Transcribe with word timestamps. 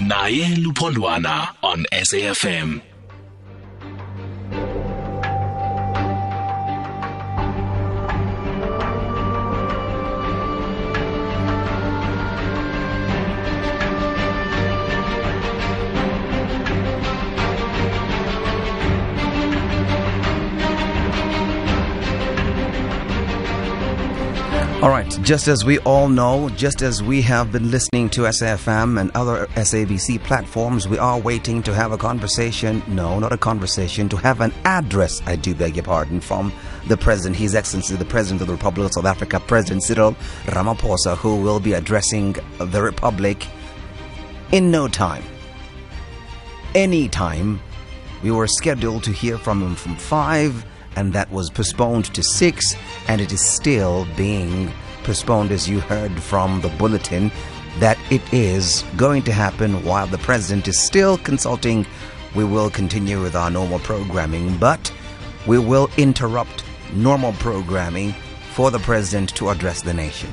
naye 0.00 0.56
luphondwana 0.56 1.48
on 1.62 1.86
SAFM 1.92 2.80
All 24.86 24.92
right, 24.92 25.18
just 25.22 25.48
as 25.48 25.64
we 25.64 25.80
all 25.80 26.08
know, 26.08 26.48
just 26.50 26.80
as 26.80 27.02
we 27.02 27.20
have 27.22 27.50
been 27.50 27.72
listening 27.72 28.08
to 28.10 28.20
SAFM 28.20 29.00
and 29.00 29.10
other 29.16 29.48
SABC 29.56 30.22
platforms, 30.22 30.86
we 30.86 30.96
are 30.96 31.18
waiting 31.18 31.60
to 31.64 31.74
have 31.74 31.90
a 31.90 31.98
conversation. 31.98 32.84
No, 32.86 33.18
not 33.18 33.32
a 33.32 33.36
conversation, 33.36 34.08
to 34.10 34.16
have 34.16 34.40
an 34.40 34.54
address, 34.64 35.20
I 35.26 35.34
do 35.34 35.56
beg 35.56 35.74
your 35.74 35.84
pardon, 35.84 36.20
from 36.20 36.52
the 36.86 36.96
President, 36.96 37.34
His 37.34 37.56
Excellency, 37.56 37.96
the 37.96 38.04
President 38.04 38.42
of 38.42 38.46
the 38.46 38.52
Republic 38.52 38.86
of 38.86 38.92
South 38.92 39.06
Africa, 39.06 39.40
President 39.40 39.82
Cyril 39.82 40.12
Ramaphosa, 40.44 41.16
who 41.16 41.42
will 41.42 41.58
be 41.58 41.72
addressing 41.72 42.36
the 42.60 42.80
Republic 42.80 43.44
in 44.52 44.70
no 44.70 44.86
time. 44.86 45.24
Any 46.76 47.08
time. 47.08 47.60
We 48.22 48.30
were 48.30 48.46
scheduled 48.46 49.02
to 49.02 49.10
hear 49.10 49.36
from 49.36 49.62
him 49.62 49.74
from 49.74 49.96
5 49.96 50.64
and 50.96 51.12
that 51.12 51.30
was 51.30 51.50
postponed 51.50 52.06
to 52.06 52.22
6 52.22 52.76
and 53.08 53.20
it 53.20 53.32
is 53.32 53.40
still 53.40 54.06
being 54.16 54.72
postponed 55.04 55.52
as 55.52 55.68
you 55.68 55.78
heard 55.80 56.12
from 56.20 56.60
the 56.62 56.68
bulletin 56.70 57.30
that 57.78 57.98
it 58.10 58.22
is 58.32 58.82
going 58.96 59.22
to 59.22 59.32
happen 59.32 59.84
while 59.84 60.06
the 60.06 60.18
president 60.18 60.66
is 60.66 60.78
still 60.78 61.18
consulting. 61.18 61.86
We 62.34 62.44
will 62.44 62.70
continue 62.70 63.22
with 63.22 63.36
our 63.36 63.50
normal 63.50 63.78
programming 63.80 64.56
but 64.56 64.92
we 65.46 65.58
will 65.58 65.90
interrupt 65.96 66.64
normal 66.94 67.32
programming 67.34 68.14
for 68.52 68.70
the 68.70 68.78
president 68.78 69.36
to 69.36 69.50
address 69.50 69.82
the 69.82 69.92
nation. 69.94 70.32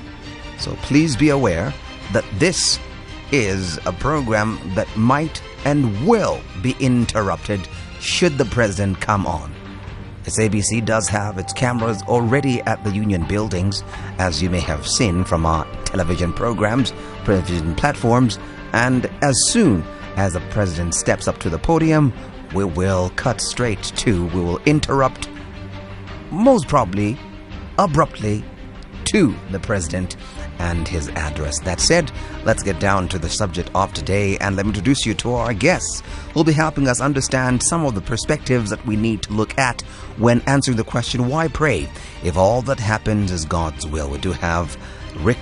So 0.57 0.75
please 0.77 1.17
be 1.17 1.29
aware 1.29 1.73
that 2.13 2.25
this 2.35 2.79
is 3.31 3.77
a 3.85 3.91
program 3.91 4.59
that 4.75 4.87
might 4.95 5.41
and 5.65 6.07
will 6.07 6.39
be 6.61 6.75
interrupted 6.79 7.67
should 7.99 8.37
the 8.37 8.45
president 8.45 8.99
come 9.01 9.25
on 9.25 9.53
SABC 10.23 10.85
does 10.85 11.07
have 11.07 11.37
its 11.37 11.53
cameras 11.53 12.01
already 12.03 12.61
at 12.61 12.83
the 12.83 12.91
union 12.91 13.25
buildings, 13.25 13.83
as 14.19 14.41
you 14.41 14.49
may 14.49 14.59
have 14.61 14.87
seen 14.87 15.23
from 15.23 15.45
our 15.45 15.65
television 15.85 16.31
programs, 16.31 16.91
television 17.25 17.75
platforms, 17.75 18.39
and 18.71 19.09
as 19.21 19.37
soon 19.47 19.83
as 20.15 20.33
the 20.33 20.39
president 20.49 20.95
steps 20.95 21.27
up 21.27 21.39
to 21.39 21.49
the 21.49 21.59
podium, 21.59 22.13
we 22.53 22.63
will 22.63 23.09
cut 23.15 23.41
straight 23.41 23.83
to, 23.83 24.27
we 24.27 24.39
will 24.39 24.59
interrupt, 24.65 25.29
most 26.31 26.67
probably, 26.67 27.17
abruptly, 27.77 28.43
to 29.05 29.35
the 29.51 29.59
president 29.59 30.15
and 30.63 30.87
his 30.87 31.09
address. 31.09 31.59
That 31.59 31.81
said, 31.81 32.11
let's 32.45 32.63
get 32.63 32.79
down 32.79 33.09
to 33.09 33.19
the 33.19 33.29
subject 33.29 33.69
of 33.75 33.93
today 33.93 34.37
and 34.37 34.55
let 34.55 34.65
me 34.65 34.69
introduce 34.69 35.05
you 35.05 35.13
to 35.15 35.33
our 35.33 35.53
guests 35.53 36.01
who 36.31 36.39
will 36.39 36.45
be 36.45 36.53
helping 36.53 36.87
us 36.87 37.01
understand 37.01 37.61
some 37.61 37.85
of 37.85 37.95
the 37.95 38.01
perspectives 38.01 38.69
that 38.69 38.83
we 38.85 38.95
need 38.95 39.21
to 39.23 39.33
look 39.33 39.57
at 39.57 39.81
when 40.17 40.41
answering 40.47 40.77
the 40.77 40.83
question, 40.83 41.27
why 41.27 41.49
pray 41.49 41.89
if 42.23 42.37
all 42.37 42.61
that 42.61 42.79
happens 42.79 43.29
is 43.29 43.43
God's 43.43 43.85
will? 43.85 44.09
We 44.09 44.17
do 44.19 44.31
have 44.31 44.77
Rick 45.17 45.41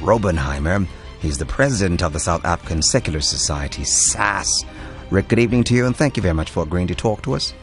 Raubenheimer. 0.00 0.86
He's 1.20 1.38
the 1.38 1.46
president 1.46 2.02
of 2.02 2.12
the 2.12 2.20
South 2.20 2.44
African 2.44 2.82
Secular 2.82 3.20
Society, 3.20 3.84
SAS. 3.84 4.64
Rick, 5.10 5.28
good 5.28 5.38
evening 5.38 5.62
to 5.64 5.74
you 5.74 5.86
and 5.86 5.96
thank 5.96 6.16
you 6.16 6.22
very 6.22 6.34
much 6.34 6.50
for 6.50 6.64
agreeing 6.64 6.88
to 6.88 6.94
talk 6.94 7.22
to 7.22 7.34
us. 7.34 7.54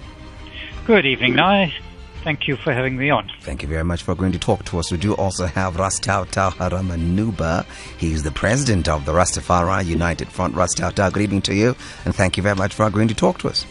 Good 0.87 1.05
evening, 1.05 1.35
Nye. 1.35 1.73
Thank 2.23 2.47
you 2.47 2.55
for 2.55 2.71
having 2.71 2.97
me 2.97 3.09
on. 3.09 3.31
Thank 3.41 3.63
you 3.63 3.67
very 3.67 3.83
much 3.83 4.03
for 4.03 4.11
agreeing 4.11 4.33
to 4.33 4.39
talk 4.39 4.63
to 4.65 4.77
us. 4.77 4.91
We 4.91 4.97
do 4.97 5.15
also 5.15 5.47
have 5.47 5.77
Ras 5.77 5.99
Thau 5.99 6.23
Haramanuba. 6.25 7.65
He's 7.97 8.21
the 8.21 8.31
president 8.31 8.87
of 8.87 9.05
the 9.05 9.11
Rastafari 9.11 9.85
United 9.85 10.27
Front. 10.27 10.53
Ras 10.55 10.75
Thau, 10.75 10.91
good 10.91 11.23
evening 11.23 11.41
to 11.43 11.55
you, 11.55 11.75
and 12.05 12.15
thank 12.15 12.37
you 12.37 12.43
very 12.43 12.55
much 12.55 12.75
for 12.75 12.85
agreeing 12.85 13.07
to 13.07 13.15
talk 13.15 13.39
to 13.39 13.49
us. 13.49 13.65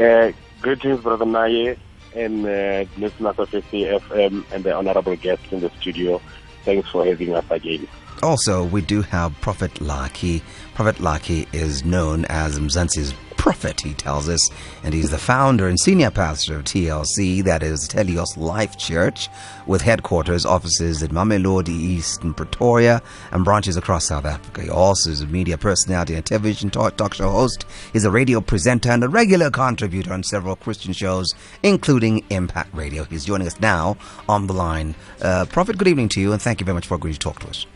Uh, 0.00 0.30
greetings, 0.60 1.00
Brother 1.00 1.24
Naye, 1.24 1.76
and 2.14 2.46
uh, 2.46 2.84
listeners 2.96 3.38
of 3.38 3.50
SAFM, 3.50 4.44
and 4.52 4.64
the 4.64 4.74
honorable 4.74 5.16
guests 5.16 5.50
in 5.50 5.60
the 5.60 5.70
studio. 5.80 6.20
Thanks 6.64 6.88
for 6.90 7.04
having 7.04 7.34
us 7.34 7.44
again. 7.50 7.88
Also, 8.22 8.64
we 8.64 8.82
do 8.82 9.02
have 9.02 9.38
Prophet 9.40 9.74
Laki. 9.74 10.42
Prophet 10.82 11.00
Laki 11.00 11.46
is 11.54 11.84
known 11.84 12.24
as 12.24 12.58
Mzansi's 12.58 13.14
prophet, 13.36 13.80
he 13.80 13.94
tells 13.94 14.28
us, 14.28 14.50
and 14.82 14.92
he's 14.92 15.12
the 15.12 15.16
founder 15.16 15.68
and 15.68 15.78
senior 15.78 16.10
pastor 16.10 16.56
of 16.56 16.64
TLC, 16.64 17.44
that 17.44 17.62
is 17.62 17.88
Telios 17.88 18.36
Life 18.36 18.76
Church, 18.78 19.28
with 19.68 19.80
headquarters, 19.82 20.44
offices 20.44 21.00
at 21.00 21.10
Mamelodi 21.10 21.68
East 21.68 22.24
and 22.24 22.36
Pretoria, 22.36 23.00
and 23.30 23.44
branches 23.44 23.76
across 23.76 24.06
South 24.06 24.24
Africa. 24.24 24.62
He 24.62 24.70
also 24.70 25.10
is 25.10 25.20
a 25.20 25.26
media 25.28 25.56
personality 25.56 26.16
and 26.16 26.26
television 26.26 26.68
talk, 26.68 26.96
talk 26.96 27.14
show 27.14 27.30
host. 27.30 27.64
He's 27.92 28.04
a 28.04 28.10
radio 28.10 28.40
presenter 28.40 28.90
and 28.90 29.04
a 29.04 29.08
regular 29.08 29.52
contributor 29.52 30.12
on 30.12 30.24
several 30.24 30.56
Christian 30.56 30.92
shows, 30.92 31.32
including 31.62 32.24
Impact 32.30 32.74
Radio. 32.74 33.04
He's 33.04 33.24
joining 33.24 33.46
us 33.46 33.60
now 33.60 33.98
on 34.28 34.48
the 34.48 34.52
line. 34.52 34.96
Uh, 35.20 35.44
prophet, 35.44 35.78
good 35.78 35.86
evening 35.86 36.08
to 36.08 36.20
you, 36.20 36.32
and 36.32 36.42
thank 36.42 36.58
you 36.58 36.64
very 36.64 36.74
much 36.74 36.88
for 36.88 36.96
agreeing 36.96 37.14
to 37.14 37.20
talk 37.20 37.38
to 37.38 37.46
us. 37.46 37.66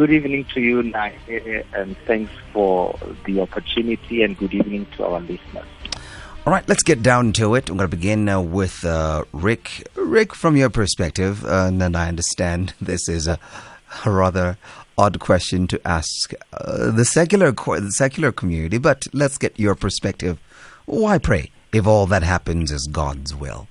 Good 0.00 0.12
evening 0.12 0.46
to 0.54 0.62
you, 0.62 0.82
Nai, 0.82 1.12
and 1.74 1.94
thanks 2.06 2.32
for 2.54 2.98
the 3.26 3.42
opportunity, 3.42 4.22
and 4.22 4.34
good 4.34 4.54
evening 4.54 4.86
to 4.96 5.04
our 5.04 5.20
listeners. 5.20 5.66
All 6.46 6.54
right, 6.54 6.66
let's 6.66 6.82
get 6.82 7.02
down 7.02 7.34
to 7.34 7.54
it. 7.54 7.68
I'm 7.68 7.76
going 7.76 7.90
to 7.90 7.94
begin 7.94 8.26
uh, 8.26 8.40
with 8.40 8.82
uh, 8.82 9.24
Rick. 9.32 9.86
Rick, 9.96 10.34
from 10.34 10.56
your 10.56 10.70
perspective, 10.70 11.44
uh, 11.44 11.70
and 11.70 11.94
I 11.94 12.08
understand 12.08 12.72
this 12.80 13.10
is 13.10 13.28
a, 13.28 13.38
a 14.06 14.10
rather 14.10 14.56
odd 14.96 15.20
question 15.20 15.66
to 15.66 15.86
ask 15.86 16.32
uh, 16.54 16.90
the 16.90 17.04
secular 17.04 17.52
the 17.52 17.92
secular 17.92 18.32
community, 18.32 18.78
but 18.78 19.06
let's 19.12 19.36
get 19.36 19.60
your 19.60 19.74
perspective. 19.74 20.40
Why 20.86 21.18
pray 21.18 21.50
if 21.74 21.86
all 21.86 22.06
that 22.06 22.22
happens 22.22 22.72
is 22.72 22.88
God's 22.90 23.34
will? 23.34 23.68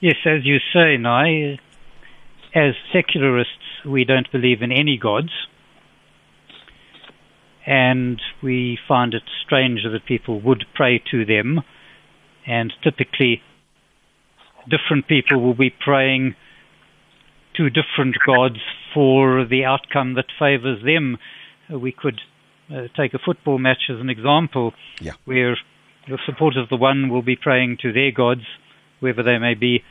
Yes, 0.00 0.16
as 0.24 0.46
you 0.46 0.56
say, 0.72 0.96
Nai, 0.96 1.58
as 2.54 2.74
secularists, 2.94 3.59
we 3.84 4.04
don't 4.04 4.30
believe 4.30 4.62
in 4.62 4.72
any 4.72 4.98
gods. 4.98 5.30
And 7.66 8.20
we 8.42 8.78
find 8.88 9.14
it 9.14 9.22
strange 9.44 9.80
that 9.84 10.06
people 10.06 10.40
would 10.40 10.64
pray 10.74 11.02
to 11.10 11.24
them. 11.24 11.60
And 12.46 12.72
typically, 12.82 13.42
different 14.68 15.06
people 15.06 15.40
will 15.40 15.54
be 15.54 15.70
praying 15.70 16.34
to 17.56 17.68
different 17.68 18.16
gods 18.26 18.58
for 18.94 19.44
the 19.44 19.64
outcome 19.64 20.14
that 20.14 20.26
favors 20.38 20.82
them. 20.84 21.18
We 21.70 21.92
could 21.92 22.20
uh, 22.72 22.88
take 22.96 23.14
a 23.14 23.18
football 23.18 23.58
match 23.58 23.90
as 23.90 24.00
an 24.00 24.08
example, 24.10 24.72
yeah. 25.00 25.12
where 25.24 25.56
the 26.08 26.18
supporters 26.26 26.62
of 26.62 26.68
the 26.68 26.76
one 26.76 27.08
will 27.08 27.22
be 27.22 27.36
praying 27.36 27.78
to 27.82 27.92
their 27.92 28.10
gods, 28.10 28.42
whoever 29.00 29.22
they 29.22 29.38
may 29.38 29.54
be, 29.54 29.82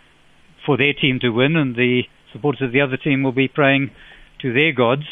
for 0.65 0.77
their 0.77 0.93
team 0.93 1.19
to 1.21 1.29
win, 1.29 1.55
and 1.55 1.75
the 1.75 2.03
supporters 2.31 2.61
of 2.61 2.71
the 2.71 2.81
other 2.81 2.97
team 2.97 3.23
will 3.23 3.31
be 3.31 3.47
praying 3.47 3.91
to 4.41 4.53
their 4.53 4.71
gods 4.71 5.03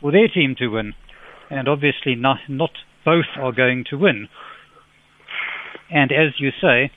for 0.00 0.12
their 0.12 0.28
team 0.28 0.54
to 0.58 0.68
win. 0.68 0.94
And 1.50 1.68
obviously, 1.68 2.14
not, 2.14 2.38
not 2.48 2.70
both 3.04 3.26
are 3.36 3.52
going 3.52 3.84
to 3.90 3.96
win. 3.96 4.28
And 5.90 6.10
as 6.10 6.38
you 6.38 6.50
say 6.60 6.90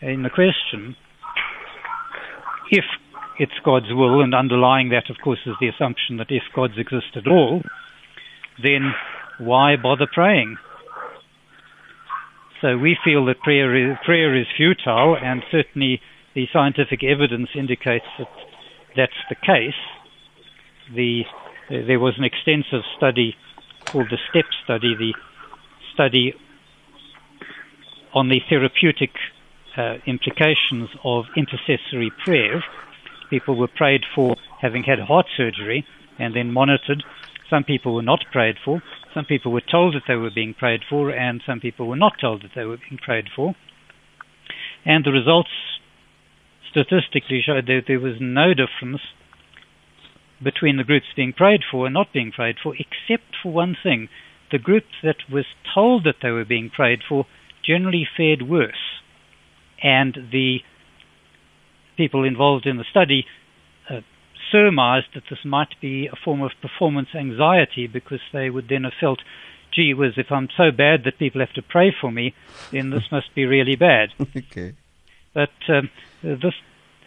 in 0.00 0.22
the 0.22 0.30
question, 0.30 0.96
if 2.70 2.84
it's 3.38 3.58
God's 3.64 3.90
will, 3.90 4.20
and 4.20 4.34
underlying 4.34 4.90
that, 4.90 5.10
of 5.10 5.16
course, 5.22 5.40
is 5.46 5.54
the 5.60 5.68
assumption 5.68 6.18
that 6.18 6.30
if 6.30 6.42
gods 6.54 6.74
exist 6.76 7.16
at 7.16 7.26
all, 7.26 7.62
then 8.62 8.92
why 9.38 9.76
bother 9.76 10.06
praying? 10.12 10.56
So 12.60 12.76
we 12.76 12.98
feel 13.02 13.24
that 13.26 13.40
prayer 13.40 13.74
is, 13.74 13.96
prayer 14.04 14.36
is 14.38 14.46
futile, 14.56 15.16
and 15.16 15.42
certainly 15.50 16.00
the 16.34 16.46
scientific 16.52 17.02
evidence 17.02 17.48
indicates 17.54 18.04
that 18.18 18.28
that's 18.96 19.12
the 19.28 19.36
case. 19.36 19.78
The, 20.94 21.22
there 21.68 22.00
was 22.00 22.14
an 22.18 22.24
extensive 22.24 22.84
study 22.96 23.36
called 23.86 24.08
the 24.10 24.18
STEP 24.30 24.46
study, 24.64 24.94
the 24.98 25.14
study 25.94 26.34
on 28.14 28.28
the 28.28 28.40
therapeutic 28.48 29.10
uh, 29.76 29.94
implications 30.06 30.88
of 31.04 31.24
intercessory 31.36 32.10
prayer. 32.24 32.62
People 33.30 33.56
were 33.56 33.68
prayed 33.68 34.02
for 34.14 34.36
having 34.60 34.82
had 34.82 34.98
heart 34.98 35.26
surgery 35.36 35.86
and 36.18 36.34
then 36.34 36.52
monitored. 36.52 37.04
Some 37.48 37.64
people 37.64 37.94
were 37.94 38.02
not 38.02 38.20
prayed 38.32 38.56
for. 38.64 38.82
Some 39.14 39.24
people 39.24 39.52
were 39.52 39.62
told 39.62 39.94
that 39.94 40.02
they 40.06 40.14
were 40.14 40.30
being 40.32 40.54
prayed 40.54 40.82
for, 40.88 41.10
and 41.10 41.42
some 41.44 41.60
people 41.60 41.86
were 41.86 41.96
not 41.96 42.14
told 42.20 42.42
that 42.42 42.50
they 42.54 42.64
were 42.64 42.76
being 42.76 42.98
prayed 43.02 43.26
for. 43.34 43.54
And 44.84 45.04
the 45.04 45.12
results 45.12 45.50
statistically 46.70 47.42
showed 47.44 47.66
that 47.66 47.82
there 47.86 48.00
was 48.00 48.14
no 48.20 48.54
difference 48.54 49.00
between 50.42 50.76
the 50.76 50.84
groups 50.84 51.06
being 51.14 51.32
prayed 51.32 51.60
for 51.70 51.86
and 51.86 51.94
not 51.94 52.12
being 52.12 52.32
prayed 52.32 52.56
for, 52.62 52.74
except 52.74 53.36
for 53.42 53.52
one 53.52 53.76
thing. 53.82 54.08
The 54.50 54.58
group 54.58 54.84
that 55.02 55.30
was 55.30 55.44
told 55.74 56.04
that 56.04 56.16
they 56.22 56.30
were 56.30 56.44
being 56.44 56.70
prayed 56.70 57.00
for 57.06 57.26
generally 57.64 58.08
fared 58.16 58.42
worse. 58.42 59.00
And 59.82 60.16
the 60.32 60.58
people 61.96 62.24
involved 62.24 62.66
in 62.66 62.78
the 62.78 62.84
study 62.90 63.26
uh, 63.88 64.00
surmised 64.50 65.08
that 65.14 65.24
this 65.28 65.44
might 65.44 65.74
be 65.80 66.06
a 66.06 66.16
form 66.24 66.42
of 66.42 66.50
performance 66.62 67.08
anxiety 67.14 67.86
because 67.86 68.20
they 68.32 68.50
would 68.50 68.68
then 68.68 68.84
have 68.84 68.94
felt, 68.98 69.20
gee 69.74 69.94
whiz, 69.94 70.14
if 70.16 70.32
I'm 70.32 70.48
so 70.56 70.70
bad 70.70 71.04
that 71.04 71.18
people 71.18 71.40
have 71.40 71.52
to 71.54 71.62
pray 71.62 71.94
for 71.98 72.10
me, 72.10 72.34
then 72.72 72.90
this 72.90 73.04
must 73.12 73.34
be 73.34 73.44
really 73.44 73.76
bad. 73.76 74.10
okay. 74.36 74.74
But 75.40 75.74
um, 75.74 75.90
this 76.22 76.54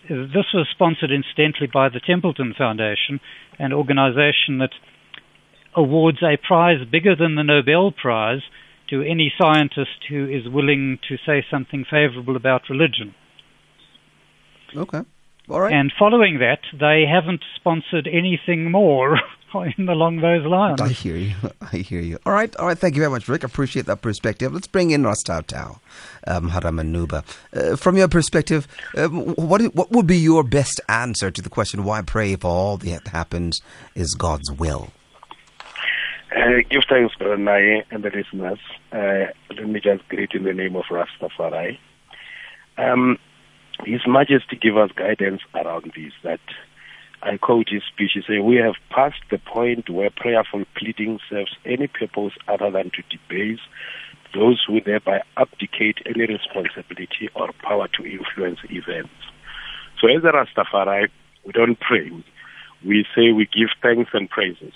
this 0.09 0.47
was 0.53 0.67
sponsored 0.71 1.11
incidentally 1.11 1.67
by 1.71 1.89
the 1.89 1.99
Templeton 1.99 2.55
Foundation, 2.57 3.19
an 3.59 3.71
organization 3.71 4.57
that 4.57 4.71
awards 5.75 6.17
a 6.23 6.37
prize 6.37 6.83
bigger 6.91 7.15
than 7.15 7.35
the 7.35 7.43
Nobel 7.43 7.91
Prize 7.91 8.41
to 8.89 9.01
any 9.01 9.31
scientist 9.39 10.09
who 10.09 10.27
is 10.27 10.51
willing 10.51 10.99
to 11.07 11.17
say 11.25 11.45
something 11.49 11.85
favorable 11.89 12.35
about 12.35 12.69
religion. 12.69 13.13
Okay. 14.75 15.01
All 15.49 15.59
right. 15.59 15.73
And 15.73 15.91
following 15.97 16.39
that, 16.39 16.61
they 16.79 17.05
haven't 17.05 17.43
sponsored 17.55 18.07
anything 18.07 18.71
more 18.71 19.19
in 19.77 19.89
along 19.89 20.21
those 20.21 20.45
lines. 20.45 20.79
I 20.79 20.89
hear 20.89 21.15
you. 21.17 21.35
I 21.73 21.77
hear 21.77 21.99
you. 21.99 22.17
All 22.25 22.33
right. 22.33 22.55
All 22.55 22.67
right. 22.67 22.77
Thank 22.77 22.95
you 22.95 23.01
very 23.01 23.11
much, 23.11 23.27
Rick. 23.27 23.43
Appreciate 23.43 23.85
that 23.87 24.01
perspective. 24.01 24.53
Let's 24.53 24.67
bring 24.67 24.91
in 24.91 25.03
Rastau 25.03 25.45
Tau, 25.45 25.79
um, 26.27 26.49
Haramanuba. 26.51 27.23
Uh, 27.53 27.75
from 27.75 27.97
your 27.97 28.07
perspective, 28.07 28.67
um, 28.95 29.35
what 29.35 29.61
what 29.75 29.91
would 29.91 30.07
be 30.07 30.17
your 30.17 30.43
best 30.43 30.79
answer 30.87 31.29
to 31.29 31.41
the 31.41 31.49
question, 31.49 31.83
why 31.83 32.01
pray 32.01 32.31
if 32.33 32.45
all 32.45 32.77
that 32.77 33.09
happens 33.09 33.61
is 33.95 34.15
God's 34.15 34.51
will? 34.51 34.91
Uh, 36.35 36.61
give 36.69 36.81
thanks, 36.89 37.13
Brother 37.15 37.37
Naye 37.37 37.83
and 37.91 38.03
the 38.03 38.09
listeners. 38.09 38.59
Uh, 38.91 39.31
let 39.55 39.67
me 39.67 39.79
just 39.79 40.07
greet 40.07 40.31
in 40.33 40.43
the 40.43 40.53
name 40.53 40.75
of 40.75 40.85
Rastafari. 40.85 41.77
Um, 42.77 43.19
his 43.85 44.01
Majesty 44.07 44.55
give 44.55 44.77
us 44.77 44.91
guidance 44.95 45.41
around 45.53 45.91
this. 45.95 46.13
That 46.23 46.39
I 47.21 47.37
quote 47.37 47.69
his 47.69 47.83
speech. 47.83 48.11
He 48.13 48.21
said, 48.21 48.41
"We 48.41 48.57
have 48.57 48.75
passed 48.89 49.23
the 49.29 49.37
point 49.37 49.89
where 49.89 50.09
prayerful 50.09 50.65
pleading 50.75 51.19
serves 51.29 51.55
any 51.65 51.87
purpose 51.87 52.33
other 52.47 52.69
than 52.71 52.91
to 52.91 53.03
debase 53.09 53.61
those 54.33 54.63
who 54.67 54.81
thereby 54.81 55.21
abdicate 55.37 55.99
any 56.05 56.25
responsibility 56.25 57.29
or 57.35 57.51
power 57.61 57.87
to 57.89 58.05
influence 58.05 58.59
events." 58.69 59.13
So, 59.99 60.07
as 60.07 60.23
a 60.23 60.31
Rastafari, 60.31 61.09
we 61.45 61.51
don't 61.53 61.79
pray. 61.79 62.11
We 62.83 63.05
say 63.15 63.31
we 63.31 63.45
give 63.45 63.69
thanks 63.81 64.11
and 64.13 64.29
praises 64.29 64.73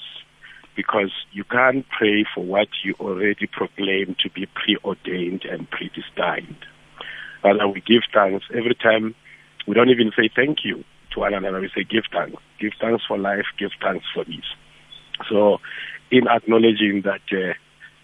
because 0.76 1.12
you 1.34 1.44
can't 1.44 1.86
pray 1.90 2.24
for 2.24 2.44
what 2.46 2.70
you 2.84 2.94
already 3.00 3.48
proclaim 3.48 4.16
to 4.20 4.30
be 4.30 4.46
preordained 4.46 5.44
and 5.44 5.70
predestined. 5.70 6.66
Rather, 7.44 7.68
we 7.68 7.82
give 7.82 8.04
thanks 8.14 8.46
every 8.52 8.76
time. 8.76 9.16
We 9.68 9.74
don't 9.74 9.90
even 9.90 10.12
say 10.16 10.30
thank 10.34 10.60
you 10.64 10.84
to 11.14 11.20
one 11.20 11.34
another. 11.34 11.60
We 11.60 11.70
say 11.76 11.84
give 11.84 12.04
thanks. 12.12 12.42
Give 12.60 12.72
thanks 12.80 13.04
for 13.08 13.18
life. 13.18 13.46
Give 13.60 13.72
thanks 13.82 14.06
for 14.14 14.24
this. 14.26 14.46
So, 15.30 15.58
in 16.12 16.28
acknowledging 16.28 17.04
that, 17.04 17.22
uh, 17.32 17.54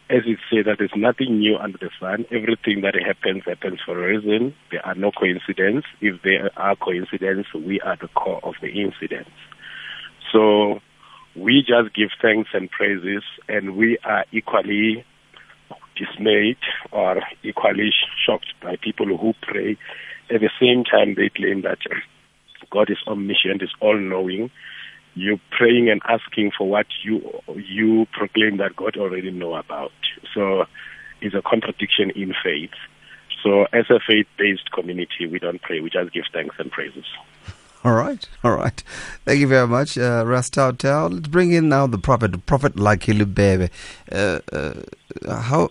as 0.09 0.23
it 0.25 0.39
says, 0.51 0.65
that 0.65 0.77
there's 0.79 0.91
nothing 0.95 1.39
new 1.39 1.57
under 1.57 1.77
the 1.77 1.89
sun. 1.99 2.25
Everything 2.31 2.81
that 2.81 2.95
happens 2.95 3.43
happens 3.45 3.79
for 3.85 3.97
a 3.97 4.15
reason. 4.15 4.53
There 4.71 4.85
are 4.85 4.95
no 4.95 5.11
coincidences. 5.11 5.89
If 6.01 6.21
there 6.23 6.51
are 6.57 6.75
coincidences, 6.75 7.53
we 7.53 7.79
are 7.81 7.97
the 7.99 8.09
core 8.09 8.41
of 8.43 8.55
the 8.61 8.69
incidents. 8.69 9.31
So, 10.31 10.79
we 11.35 11.61
just 11.61 11.95
give 11.95 12.09
thanks 12.21 12.49
and 12.53 12.69
praises, 12.69 13.23
and 13.47 13.75
we 13.75 13.97
are 14.03 14.25
equally 14.31 15.05
dismayed 15.95 16.57
or 16.91 17.21
equally 17.43 17.91
shocked 18.25 18.53
by 18.61 18.75
people 18.77 19.17
who 19.17 19.33
pray. 19.41 19.77
At 20.33 20.41
the 20.41 20.49
same 20.59 20.83
time, 20.83 21.15
they 21.15 21.29
claim 21.29 21.61
that 21.63 21.79
God 22.71 22.89
is 22.89 22.97
omniscient, 23.07 23.61
is 23.61 23.73
all-knowing. 23.79 24.49
You're 25.15 25.39
praying 25.51 25.89
and 25.89 26.01
asking 26.07 26.51
for 26.57 26.67
what 26.67 26.87
you 27.03 27.21
you 27.55 28.07
proclaim 28.13 28.57
that 28.57 28.75
God 28.75 28.97
already 28.97 29.29
know 29.29 29.53
about. 29.53 29.91
So, 30.33 30.65
it's 31.21 31.35
a 31.35 31.41
contradiction 31.41 32.09
in 32.15 32.33
faith. 32.43 32.71
So, 33.43 33.65
as 33.73 33.85
a 33.89 33.99
faith-based 33.99 34.71
community, 34.71 35.27
we 35.29 35.37
don't 35.37 35.61
pray; 35.61 35.81
we 35.81 35.89
just 35.91 36.13
give 36.13 36.23
thanks 36.33 36.55
and 36.57 36.71
praises. 36.71 37.05
All 37.83 37.93
right, 37.93 38.27
all 38.43 38.55
right. 38.55 38.81
Thank 39.25 39.41
you 39.41 39.47
very 39.47 39.67
much, 39.67 39.97
uh, 39.97 40.23
Ras 40.25 40.49
Thau 40.49 40.71
Thau. 40.71 41.07
Let's 41.07 41.27
bring 41.27 41.51
in 41.51 41.67
now 41.67 41.85
the 41.85 41.97
prophet, 41.97 42.45
prophet 42.45 42.77
like 42.77 43.01
Hilubebe. 43.01 43.69
Uh, 44.09 44.39
uh, 44.51 45.41
how? 45.41 45.69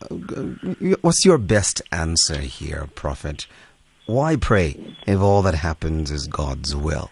Uh, 0.00 0.96
what's 1.00 1.24
your 1.24 1.38
best 1.38 1.82
answer 1.92 2.38
here, 2.38 2.88
prophet? 2.94 3.46
Why 4.06 4.36
pray 4.36 4.96
if 5.06 5.20
all 5.20 5.42
that 5.42 5.54
happens 5.54 6.10
is 6.10 6.26
God's 6.26 6.74
will? 6.74 7.10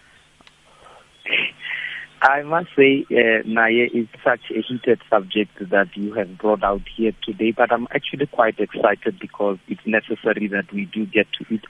I 2.21 2.41
must 2.43 2.69
say, 2.75 3.05
uh, 3.11 3.43
Naye 3.45 3.89
is 3.93 4.07
such 4.23 4.39
a 4.49 4.61
heated 4.61 5.01
subject 5.09 5.51
that 5.59 5.89
you 5.95 6.13
have 6.13 6.37
brought 6.37 6.63
out 6.63 6.81
here 6.95 7.11
today, 7.21 7.51
but 7.51 7.71
I'm 7.71 7.85
actually 7.93 8.27
quite 8.27 8.59
excited 8.59 9.19
because 9.19 9.57
it's 9.67 9.85
necessary 9.85 10.47
that 10.47 10.71
we 10.71 10.85
do 10.85 11.05
get 11.05 11.27
to 11.39 11.53
it. 11.53 11.61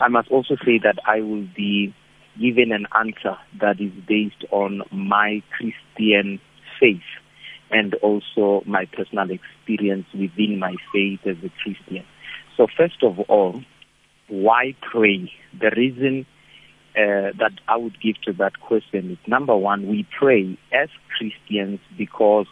I 0.00 0.08
must 0.08 0.28
also 0.30 0.56
say 0.64 0.78
that 0.82 0.98
I 1.06 1.20
will 1.20 1.46
be 1.54 1.94
given 2.40 2.72
an 2.72 2.86
answer 2.98 3.38
that 3.60 3.80
is 3.80 3.92
based 4.08 4.44
on 4.50 4.82
my 4.90 5.40
Christian 5.56 6.40
faith 6.80 7.02
and 7.72 7.94
also 7.94 8.62
my 8.66 8.86
personal 8.86 9.28
experience 9.30 10.06
within 10.12 10.58
my 10.58 10.76
faith 10.92 11.20
as 11.26 11.36
a 11.42 11.50
Christian. 11.62 12.04
So, 12.56 12.66
first 12.76 13.02
of 13.02 13.18
all, 13.28 13.62
why 14.28 14.74
pray? 14.92 15.32
The 15.58 15.70
reason 15.76 16.26
uh, 16.94 17.32
that 17.38 17.52
I 17.66 17.76
would 17.76 17.98
give 18.00 18.20
to 18.26 18.32
that 18.34 18.60
question 18.60 19.10
is 19.10 19.18
number 19.26 19.56
one, 19.56 19.88
we 19.88 20.06
pray 20.18 20.58
as 20.72 20.88
Christians 21.16 21.80
because 21.96 22.46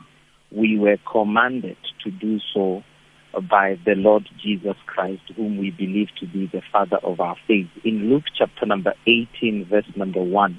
we 0.51 0.79
were 0.79 0.97
commanded 1.11 1.77
to 2.05 2.11
do 2.11 2.39
so 2.53 2.83
by 3.49 3.79
the 3.85 3.95
Lord 3.95 4.29
Jesus 4.43 4.77
Christ, 4.87 5.23
whom 5.37 5.59
we 5.59 5.71
believe 5.71 6.09
to 6.21 6.27
be 6.27 6.47
the 6.47 6.63
Father 6.73 6.97
of 7.03 7.21
our 7.21 7.37
faith. 7.47 7.69
In 7.85 8.11
Luke 8.11 8.25
chapter 8.37 8.67
number 8.67 8.95
18, 9.07 9.67
verse 9.71 9.85
number 9.95 10.23
1, 10.23 10.59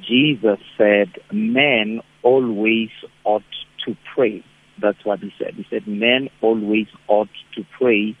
Jesus 0.00 0.58
said, 0.76 1.12
Men 1.30 2.00
always 2.22 2.90
ought 3.24 3.42
to 3.86 3.96
pray. 4.14 4.44
That's 4.80 5.04
what 5.04 5.20
he 5.20 5.32
said. 5.38 5.54
He 5.54 5.66
said, 5.70 5.86
Men 5.86 6.28
always 6.40 6.86
ought 7.08 7.28
to 7.56 7.64
pray 7.78 8.16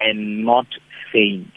and 0.00 0.44
not 0.44 0.66
faint. 1.12 1.52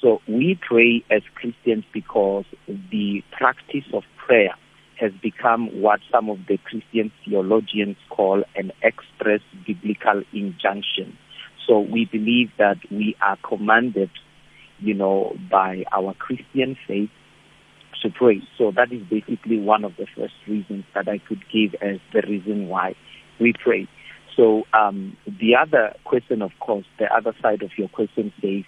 So 0.00 0.20
we 0.28 0.58
pray 0.60 1.04
as 1.10 1.22
Christians 1.34 1.84
because 1.92 2.44
the 2.66 3.22
practice 3.32 3.84
of 3.92 4.04
prayer 4.16 4.54
has 5.00 5.12
become 5.22 5.80
what 5.80 6.00
some 6.10 6.28
of 6.28 6.38
the 6.48 6.58
Christian 6.58 7.12
theologians 7.24 7.96
call 8.10 8.42
an 8.56 8.72
express 8.82 9.40
biblical 9.66 10.22
injunction. 10.32 11.16
So 11.66 11.80
we 11.80 12.04
believe 12.06 12.50
that 12.58 12.78
we 12.90 13.16
are 13.20 13.36
commanded, 13.46 14.10
you 14.80 14.94
know, 14.94 15.36
by 15.50 15.84
our 15.92 16.14
Christian 16.14 16.76
faith 16.86 17.10
to 18.02 18.10
pray. 18.10 18.42
So 18.56 18.72
that 18.72 18.92
is 18.92 19.02
basically 19.08 19.58
one 19.58 19.84
of 19.84 19.96
the 19.96 20.06
first 20.16 20.34
reasons 20.46 20.84
that 20.94 21.08
I 21.08 21.18
could 21.18 21.42
give 21.52 21.74
as 21.80 21.98
the 22.12 22.22
reason 22.28 22.68
why 22.68 22.94
we 23.40 23.52
pray. 23.52 23.88
So 24.36 24.64
um, 24.72 25.16
the 25.26 25.56
other 25.56 25.94
question, 26.04 26.42
of 26.42 26.52
course, 26.60 26.86
the 26.98 27.06
other 27.12 27.34
side 27.42 27.62
of 27.62 27.70
your 27.76 27.88
question 27.88 28.32
says, 28.40 28.64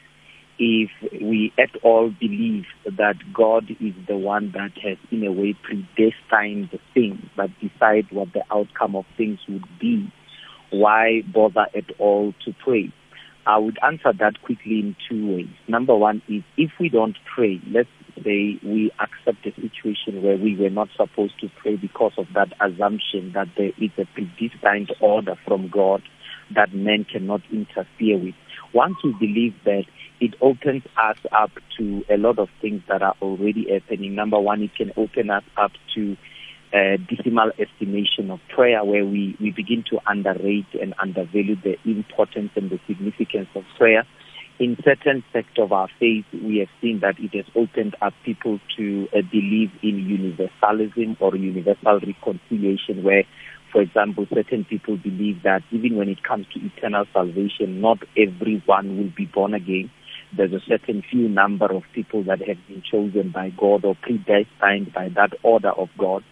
if 0.59 0.91
we 1.23 1.53
at 1.59 1.71
all 1.83 2.11
believe 2.21 2.65
that 2.85 3.15
God 3.33 3.71
is 3.81 3.95
the 4.07 4.17
one 4.17 4.53
that 4.53 4.73
has, 4.83 4.99
in 5.11 5.25
a 5.25 5.33
way, 5.33 5.55
predestined 5.63 6.69
the 6.71 6.79
things, 6.93 7.25
but 7.35 7.51
decide 7.61 8.07
what 8.11 8.33
the 8.35 8.43
outcome 8.51 8.95
of 8.95 9.07
things 9.17 9.39
would 9.49 9.65
be, 9.81 10.13
why 10.71 11.23
bother 11.33 11.67
at 11.75 11.91
all 11.99 12.35
to 12.45 12.55
pray? 12.63 12.93
I 13.47 13.57
would 13.59 13.79
answer 13.83 14.13
that 14.19 14.43
quickly 14.43 14.81
in 14.81 14.97
two 15.09 15.35
ways. 15.35 15.49
Number 15.67 15.97
one 15.97 16.21
is 16.29 16.43
if 16.59 16.73
we 16.79 16.89
don't 16.91 17.17
pray, 17.35 17.61
let's 17.73 17.89
say 18.25 18.59
we 18.63 18.91
accept 19.01 19.47
a 19.47 19.55
situation 19.61 20.23
where 20.23 20.37
we 20.37 20.57
were 20.57 20.71
not 20.71 20.89
supposed 20.97 21.39
to 21.41 21.51
pray 21.61 21.77
because 21.77 22.13
of 22.19 22.27
that 22.35 22.53
assumption 22.61 23.33
that 23.35 23.49
there 23.57 23.73
is 23.79 23.91
a 23.99 24.05
predestined 24.15 24.93
order 25.01 25.37
from 25.47 25.69
God 25.69 26.03
that 26.55 26.75
men 26.75 27.05
cannot 27.11 27.43
interfere 27.53 28.19
with. 28.19 28.35
Once 28.73 28.97
we 29.03 29.13
believe 29.19 29.55
that 29.65 29.85
it 30.21 30.35
opens 30.41 30.83
us 30.97 31.17
up 31.33 31.51
to 31.79 32.05
a 32.11 32.17
lot 32.17 32.39
of 32.39 32.49
things 32.61 32.83
that 32.89 33.03
are 33.03 33.15
already 33.23 33.67
happening. 33.73 34.15
Number 34.15 34.39
one, 34.39 34.63
it 34.63 34.75
can 34.75 34.93
open 34.97 35.31
us 35.31 35.45
up 35.57 35.73
to 35.95 36.17
a 36.73 36.99
decimal 36.99 37.51
estimation 37.59 38.31
of 38.31 38.39
prayer 38.55 38.85
where 38.85 39.05
we, 39.05 39.37
we 39.41 39.51
begin 39.51 39.83
to 39.91 39.99
underrate 40.07 40.67
and 40.81 40.95
undervalue 41.03 41.57
the 41.57 41.77
importance 41.85 42.51
and 42.55 42.71
the 42.71 42.79
significance 42.87 43.49
of 43.55 43.65
prayer. 43.77 44.05
In 44.61 44.77
certain 44.85 45.25
sects 45.33 45.57
of 45.57 45.73
our 45.73 45.89
faith, 45.99 46.27
we 46.35 46.59
have 46.59 46.69
seen 46.83 47.01
that 47.01 47.19
it 47.19 47.35
has 47.35 47.47
opened 47.57 47.97
up 48.03 48.13
people 48.27 48.61
to 48.77 49.09
uh, 49.17 49.23
believe 49.33 49.71
in 49.83 49.99
universalism 49.99 51.17
or 51.19 51.35
universal 51.35 51.99
reconciliation, 51.99 53.03
where, 53.03 53.25
for 53.73 53.81
example, 53.81 54.27
certain 54.33 54.67
people 54.67 54.99
believe 54.99 55.43
that 55.45 55.63
even 55.71 55.97
when 55.97 56.11
it 56.11 56.23
comes 56.23 56.47
to 56.53 56.61
eternal 56.61 57.07
salvation, 57.11 57.81
not 57.81 58.01
everyone 58.19 58.99
will 58.99 59.13
be 59.17 59.25
born 59.25 59.55
again. 59.55 59.91
There's 60.37 60.53
a 60.53 60.61
certain 60.69 61.03
few 61.11 61.27
number 61.27 61.73
of 61.73 61.83
people 61.95 62.23
that 62.25 62.47
have 62.47 62.59
been 62.69 62.83
chosen 62.83 63.31
by 63.31 63.51
God 63.59 63.87
or 63.87 63.97
predestined 64.03 64.93
by 64.93 65.09
that 65.17 65.33
order 65.43 65.71
of 65.71 65.89
God 65.97 66.23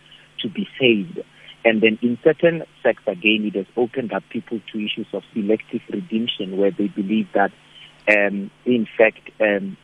to 0.40 0.50
be 0.50 0.68
saved. 0.78 1.18
And 1.64 1.80
then 1.80 1.98
in 2.02 2.18
certain 2.22 2.64
sects, 2.82 3.04
again, 3.06 3.50
it 3.52 3.56
has 3.56 3.66
opened 3.74 4.12
up 4.12 4.22
people 4.30 4.60
to 4.70 4.78
issues 4.78 5.06
of 5.14 5.22
selective 5.32 5.80
redemption, 5.90 6.58
where 6.58 6.70
they 6.70 6.88
believe 6.88 7.26
that 7.32 7.52
um, 8.08 8.50
in 8.64 8.86
fact, 8.96 9.30
um, 9.40 9.76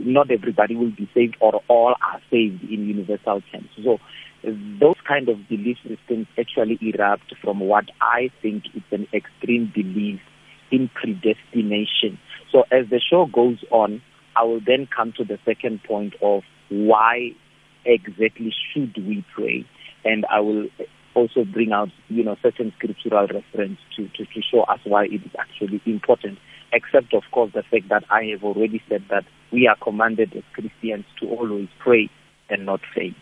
not 0.00 0.30
everybody 0.30 0.74
will 0.74 0.90
be 0.90 1.08
saved 1.14 1.36
or 1.40 1.62
all 1.68 1.94
are 2.02 2.20
saved 2.30 2.62
in 2.64 2.88
universal 2.88 3.42
terms. 3.52 3.68
So 3.84 3.98
those 4.80 4.96
kind 5.06 5.28
of 5.28 5.48
belief 5.48 5.76
systems 5.86 6.26
actually 6.38 6.78
erupt 6.80 7.34
from 7.42 7.60
what 7.60 7.84
I 8.00 8.30
think 8.40 8.64
is 8.74 8.82
an 8.90 9.06
extreme 9.12 9.70
belief 9.74 10.20
in 10.70 10.90
predestination. 10.94 12.18
So 12.50 12.62
as 12.72 12.88
the 12.90 13.00
show 13.00 13.26
goes 13.26 13.58
on, 13.70 14.02
I 14.34 14.44
will 14.44 14.60
then 14.66 14.88
come 14.94 15.12
to 15.18 15.24
the 15.24 15.38
second 15.44 15.82
point 15.84 16.14
of 16.22 16.42
why 16.70 17.32
exactly 17.84 18.52
should 18.72 18.96
we 18.96 19.24
pray, 19.34 19.66
and 20.04 20.24
I 20.30 20.40
will 20.40 20.68
also 21.14 21.44
bring 21.44 21.72
out 21.72 21.90
you 22.08 22.24
know 22.24 22.36
certain 22.42 22.72
scriptural 22.78 23.26
reference 23.26 23.78
to, 23.96 24.08
to, 24.08 24.24
to 24.24 24.40
show 24.50 24.62
us 24.62 24.80
why 24.84 25.04
it 25.04 25.22
is 25.22 25.30
actually 25.38 25.82
important 25.84 26.38
except 26.72 27.14
of 27.14 27.22
course 27.32 27.52
the 27.54 27.62
fact 27.62 27.88
that 27.88 28.04
I 28.10 28.24
have 28.32 28.44
already 28.44 28.82
said 28.88 29.04
that 29.10 29.24
we 29.52 29.66
are 29.66 29.76
commanded 29.82 30.34
as 30.34 30.42
Christians 30.52 31.04
to 31.20 31.28
always 31.28 31.68
pray 31.78 32.08
and 32.48 32.66
not 32.66 32.80
faint. 32.94 33.16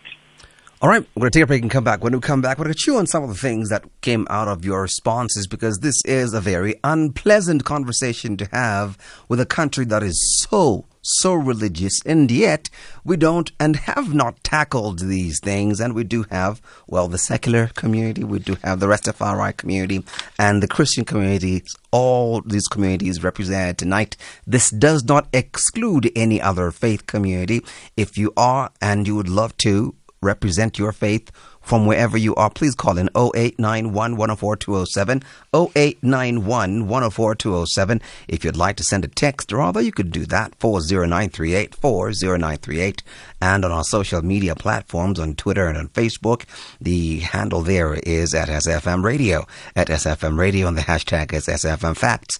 All 0.81 0.89
right, 0.89 1.05
we're 1.15 1.21
going 1.21 1.31
to 1.31 1.37
take 1.37 1.43
a 1.43 1.47
break 1.47 1.61
and 1.61 1.69
come 1.69 1.83
back. 1.83 2.03
When 2.03 2.11
we 2.11 2.19
come 2.19 2.41
back, 2.41 2.57
we're 2.57 2.63
going 2.63 2.73
to 2.73 2.79
chew 2.79 2.97
on 2.97 3.05
some 3.05 3.21
of 3.21 3.29
the 3.29 3.35
things 3.35 3.69
that 3.69 3.85
came 4.01 4.25
out 4.31 4.47
of 4.47 4.65
your 4.65 4.81
responses 4.81 5.45
because 5.45 5.77
this 5.77 6.01
is 6.05 6.33
a 6.33 6.41
very 6.41 6.73
unpleasant 6.83 7.65
conversation 7.65 8.35
to 8.37 8.49
have 8.51 8.97
with 9.29 9.39
a 9.39 9.45
country 9.45 9.85
that 9.85 10.01
is 10.01 10.45
so 10.49 10.85
so 11.01 11.33
religious, 11.33 11.99
and 12.05 12.29
yet 12.29 12.69
we 13.03 13.17
don't 13.17 13.51
and 13.59 13.75
have 13.75 14.13
not 14.13 14.43
tackled 14.43 14.99
these 14.99 15.39
things. 15.39 15.79
And 15.79 15.93
we 15.93 16.03
do 16.03 16.25
have, 16.31 16.61
well, 16.87 17.07
the 17.07 17.17
secular 17.17 17.67
community, 17.67 18.23
we 18.23 18.39
do 18.39 18.57
have 18.63 18.79
the 18.79 18.87
rest 18.87 19.07
of 19.07 19.17
Rastafari 19.17 19.57
community, 19.57 20.03
and 20.37 20.61
the 20.61 20.67
Christian 20.67 21.05
community. 21.05 21.63
All 21.91 22.41
these 22.41 22.67
communities 22.67 23.23
represented 23.23 23.77
tonight. 23.77 24.15
This 24.47 24.69
does 24.69 25.03
not 25.03 25.27
exclude 25.33 26.11
any 26.15 26.41
other 26.41 26.71
faith 26.71 27.05
community. 27.05 27.61
If 27.97 28.17
you 28.17 28.31
are 28.37 28.71
and 28.81 29.07
you 29.07 29.15
would 29.15 29.29
love 29.29 29.57
to 29.57 29.95
represent 30.21 30.77
your 30.77 30.91
faith, 30.91 31.31
from 31.61 31.85
wherever 31.85 32.17
you 32.17 32.35
are, 32.35 32.49
please 32.49 32.75
call 32.75 32.97
in 32.97 33.09
0891 33.15 34.17
104 34.17 34.55
207. 34.57 35.23
0891 35.53 36.87
104 36.87 37.35
207. 37.35 38.01
If 38.27 38.43
you'd 38.43 38.57
like 38.57 38.75
to 38.77 38.83
send 38.83 39.05
a 39.05 39.07
text, 39.07 39.53
or 39.53 39.57
rather, 39.57 39.81
you 39.81 39.91
could 39.91 40.11
do 40.11 40.25
that 40.25 40.55
40938 40.59 41.75
40938. 41.75 43.03
And 43.41 43.65
on 43.65 43.71
our 43.71 43.83
social 43.83 44.21
media 44.21 44.55
platforms 44.55 45.19
on 45.19 45.35
Twitter 45.35 45.67
and 45.67 45.77
on 45.77 45.89
Facebook, 45.89 46.45
the 46.79 47.19
handle 47.19 47.61
there 47.61 47.93
is 47.93 48.33
at 48.33 48.49
SAFM 48.49 49.03
Radio. 49.03 49.45
At 49.75 49.87
SAFM 49.87 50.37
Radio, 50.37 50.67
and 50.67 50.77
the 50.77 50.81
hashtag 50.81 51.33
is 51.33 51.47
SAFM 51.47 51.95
Facts 51.95 52.37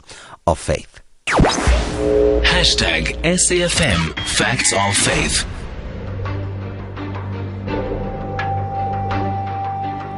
of 0.48 0.60
Faith. 0.60 1.02
Hashtag 1.28 3.22
SAFM 3.24 4.20
Facts 4.20 4.74
of 4.74 4.98
Faith. 4.98 5.61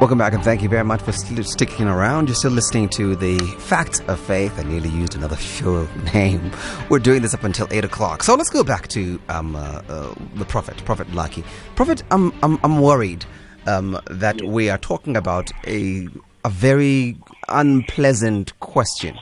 Welcome 0.00 0.18
back, 0.18 0.34
and 0.34 0.42
thank 0.42 0.60
you 0.60 0.68
very 0.68 0.82
much 0.82 1.00
for 1.00 1.12
st- 1.12 1.46
sticking 1.46 1.86
around. 1.86 2.28
You're 2.28 2.34
still 2.34 2.50
listening 2.50 2.88
to 2.90 3.14
the 3.14 3.38
Facts 3.60 4.00
of 4.08 4.18
Faith. 4.18 4.58
I 4.58 4.64
nearly 4.64 4.88
used 4.88 5.14
another 5.14 5.36
show 5.56 5.86
name. 6.12 6.50
We're 6.90 6.98
doing 6.98 7.22
this 7.22 7.32
up 7.32 7.44
until 7.44 7.68
8 7.70 7.84
o'clock. 7.84 8.24
So 8.24 8.34
let's 8.34 8.50
go 8.50 8.64
back 8.64 8.88
to 8.88 9.20
um, 9.28 9.54
uh, 9.54 9.82
uh, 9.88 10.12
the 10.34 10.44
Prophet, 10.46 10.84
Prophet 10.84 11.10
Lucky. 11.14 11.44
Prophet, 11.76 12.02
I'm, 12.10 12.32
I'm, 12.42 12.58
I'm 12.64 12.80
worried 12.80 13.24
um, 13.66 13.98
that 14.10 14.42
we 14.42 14.68
are 14.68 14.78
talking 14.78 15.16
about 15.16 15.52
a, 15.64 16.08
a 16.44 16.50
very 16.50 17.16
unpleasant 17.48 18.58
question. 18.58 19.16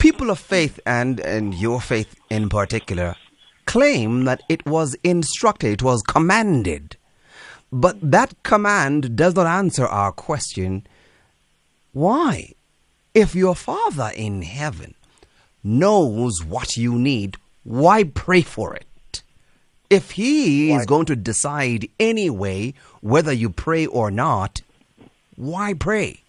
People 0.00 0.28
of 0.28 0.40
faith, 0.40 0.80
and, 0.86 1.20
and 1.20 1.54
your 1.54 1.80
faith 1.80 2.16
in 2.30 2.48
particular, 2.48 3.14
claim 3.66 4.24
that 4.24 4.42
it 4.48 4.66
was 4.66 4.96
instructed, 5.04 5.72
it 5.74 5.82
was 5.84 6.02
commanded 6.02 6.96
but 7.74 7.98
that 8.00 8.40
command 8.44 9.16
does 9.16 9.34
not 9.34 9.46
answer 9.46 9.84
our 9.84 10.12
question 10.12 10.86
why? 11.92 12.52
If 13.14 13.34
your 13.34 13.54
Father 13.54 14.10
in 14.14 14.42
heaven 14.42 14.94
knows 15.62 16.44
what 16.44 16.76
you 16.76 16.94
need, 16.98 17.36
why 17.64 18.04
pray 18.04 18.42
for 18.42 18.76
it? 18.76 19.22
If 19.90 20.12
He 20.12 20.70
why? 20.70 20.78
is 20.78 20.86
going 20.86 21.06
to 21.06 21.16
decide 21.16 21.88
anyway 21.98 22.74
whether 23.00 23.32
you 23.32 23.50
pray 23.50 23.86
or 23.86 24.10
not, 24.10 24.62
why 25.34 25.74
pray? 25.74 26.22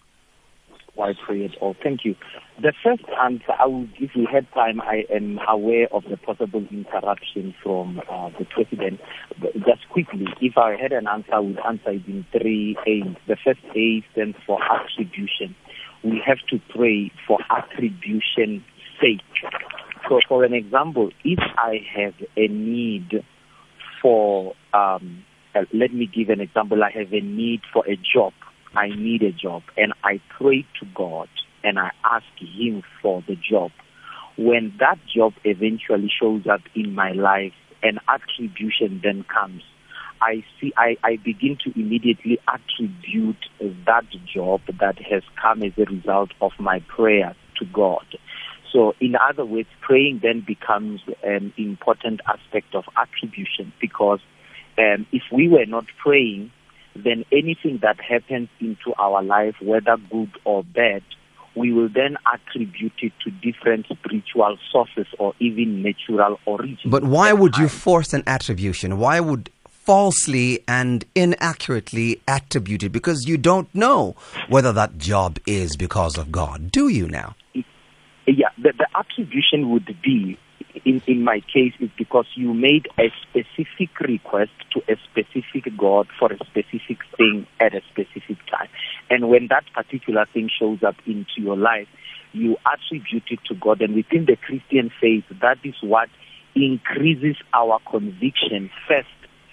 Why 0.96 1.14
pray 1.26 1.46
at 1.46 1.56
all? 1.58 1.76
Thank 1.84 2.06
you. 2.06 2.16
The 2.62 2.72
first 2.82 3.04
answer, 3.22 3.52
I 3.60 3.66
would, 3.66 3.92
if 4.00 4.12
we 4.16 4.26
had 4.32 4.48
time, 4.54 4.80
I 4.80 5.04
am 5.14 5.40
aware 5.46 5.88
of 5.92 6.04
the 6.10 6.16
possible 6.16 6.66
interruption 6.72 7.54
from 7.62 8.00
uh, 8.10 8.30
the 8.40 8.46
president. 8.46 9.02
But 9.42 9.56
just 9.56 9.90
quickly, 9.92 10.28
if 10.40 10.58
I 10.58 10.78
had 10.82 10.94
an 10.94 11.06
answer, 11.06 11.34
I 11.34 11.40
would 11.40 11.60
answer 11.68 11.90
it 11.92 12.08
in 12.08 12.26
three 12.32 12.78
A's. 12.88 13.14
The 13.28 13.36
first 13.44 13.60
A 13.76 14.06
stands 14.14 14.38
for 14.48 14.58
attribution. 14.64 15.54
We 16.02 16.22
have 16.26 16.38
to 16.50 16.62
pray 16.74 17.12
for 17.28 17.40
attribution 17.50 18.64
sake. 19.02 19.20
So, 20.08 20.22
for 20.26 20.46
an 20.46 20.54
example, 20.54 21.10
if 21.26 21.40
I 21.58 21.80
have 21.94 22.14
a 22.38 22.48
need 22.48 23.22
for, 24.02 24.54
um, 24.74 25.26
uh, 25.54 25.66
let 25.74 25.94
me 25.94 26.08
give 26.08 26.30
an 26.30 26.40
example. 26.40 26.82
I 26.86 26.98
have 26.98 27.12
a 27.12 27.20
need 27.20 27.62
for 27.74 27.86
a 27.86 27.98
job. 27.98 28.32
I 28.76 28.88
need 28.96 29.24
a 29.24 29.32
job, 29.34 29.64
and 29.76 29.94
I 30.06 30.22
pray 30.38 30.66
to 30.80 30.86
God 30.96 31.28
and 31.66 31.80
I 31.80 31.92
ask 32.04 32.26
Him 32.40 32.84
for 33.02 33.24
the 33.28 33.36
job, 33.36 33.72
when 34.38 34.74
that 34.80 35.00
job 35.14 35.34
eventually 35.44 36.12
shows 36.22 36.46
up 36.48 36.62
in 36.76 36.94
my 36.94 37.12
life 37.12 37.54
and 37.82 38.00
attribution 38.08 39.02
then 39.04 39.24
comes, 39.24 39.64
I 40.22 40.44
see 40.60 40.72
I, 40.78 40.96
I 41.04 41.18
begin 41.18 41.58
to 41.66 41.80
immediately 41.80 42.40
attribute 42.48 43.44
that 43.86 44.06
job 44.34 44.62
that 44.80 44.98
has 45.10 45.24
come 45.42 45.64
as 45.64 45.74
a 45.78 45.86
result 45.92 46.32
of 46.42 46.52
my 46.60 46.80
prayer 46.88 47.36
to 47.60 47.66
God. 47.66 48.06
So, 48.72 48.94
in 49.00 49.16
other 49.16 49.46
words, 49.46 49.70
praying 49.82 50.20
then 50.22 50.44
becomes 50.46 51.02
an 51.24 51.54
important 51.58 52.22
aspect 52.28 52.76
of 52.76 52.84
attribution 52.98 53.72
because 53.80 54.20
um, 54.78 55.06
if 55.12 55.24
we 55.32 55.48
were 55.48 55.66
not 55.66 55.86
praying, 56.04 56.52
then 56.96 57.26
anything 57.32 57.80
that 57.82 57.98
happens 58.02 58.50
into 58.60 58.94
our 58.98 59.24
life, 59.24 59.56
whether 59.62 59.98
good 60.12 60.32
or 60.44 60.64
bad, 60.64 61.04
we 61.56 61.72
will 61.72 61.90
then 61.90 62.18
attribute 62.32 62.94
it 63.00 63.14
to 63.24 63.32
different 63.32 63.86
spiritual 63.88 64.58
sources 64.72 65.08
or 65.18 65.34
even 65.40 65.82
natural 65.82 66.40
origins. 66.46 66.80
But 66.86 67.04
why 67.04 67.34
would 67.34 67.58
you 67.58 67.70
force 67.70 68.14
an 68.14 68.24
attribution? 68.28 68.98
Why 69.00 69.20
would 69.20 69.50
falsely 69.68 70.64
and 70.68 71.06
inaccurately 71.16 72.22
attribute 72.28 72.84
it? 72.84 72.90
Because 72.90 73.28
you 73.28 73.38
don't 73.38 73.74
know 73.74 74.16
whether 74.50 74.74
that 74.74 74.98
job 74.98 75.40
is 75.46 75.78
because 75.78 76.18
of 76.18 76.32
God, 76.32 76.72
do 76.72 76.90
you 76.90 77.08
now? 77.08 77.36
Yeah, 78.28 78.50
the, 78.58 78.74
the 78.78 78.88
attribution 78.96 79.70
would 79.70 79.96
be 80.04 80.38
in, 80.86 81.02
in 81.08 81.24
my 81.24 81.42
case 81.52 81.74
is 81.80 81.90
because 81.98 82.28
you 82.36 82.54
made 82.54 82.88
a 83.00 83.12
specific 83.24 84.00
request 84.00 84.52
to 84.74 84.82
a 84.88 84.96
specific 85.10 85.76
God 85.78 86.08
for 86.20 86.32
a 86.32 86.38
specific 86.38 87.00
thing 87.18 87.48
at 87.60 87.74
a 87.74 87.82
specific 87.92 88.38
time. 88.50 88.70
And 89.10 89.30
when 89.30 89.48
that 89.50 89.64
particular 89.74 90.26
thing 90.32 90.50
shows 90.60 90.84
up 90.84 90.96
into 91.06 91.38
your 91.38 91.58
life, 91.58 91.88
you 92.34 92.58
attribute 92.72 93.24
it 93.30 93.40
to 93.48 93.56
God. 93.56 93.82
And 93.82 93.96
within 93.96 94.26
the 94.26 94.36
Christian 94.36 94.92
faith, 95.02 95.24
that 95.42 95.58
is 95.64 95.76
what 95.82 96.10
increases 96.56 97.36
our 97.54 97.80
conviction 97.90 98.70
first. 98.88 99.08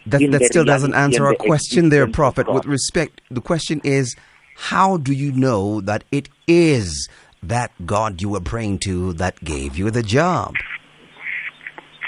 That, 0.07 0.31
that 0.33 0.45
still 0.45 0.65
doesn't 0.65 0.95
answer 0.95 1.27
our 1.27 1.35
question 1.35 1.89
there, 1.89 2.09
Prophet. 2.09 2.53
With 2.53 2.67
respect, 2.67 3.21
the 3.31 3.41
question 3.41 3.81
is 3.85 4.17
how 4.55 4.97
do 4.99 5.13
you 5.13 5.33
know 5.33 5.81
that 5.81 6.05
it 6.13 6.29
is 6.47 7.09
that 7.43 7.73
God 7.87 8.21
you 8.21 8.29
were 8.29 8.41
praying 8.41 8.81
to 8.81 9.13
that 9.15 9.43
gave 9.43 9.79
you 9.79 9.91
the 9.91 10.03
job? 10.03 10.55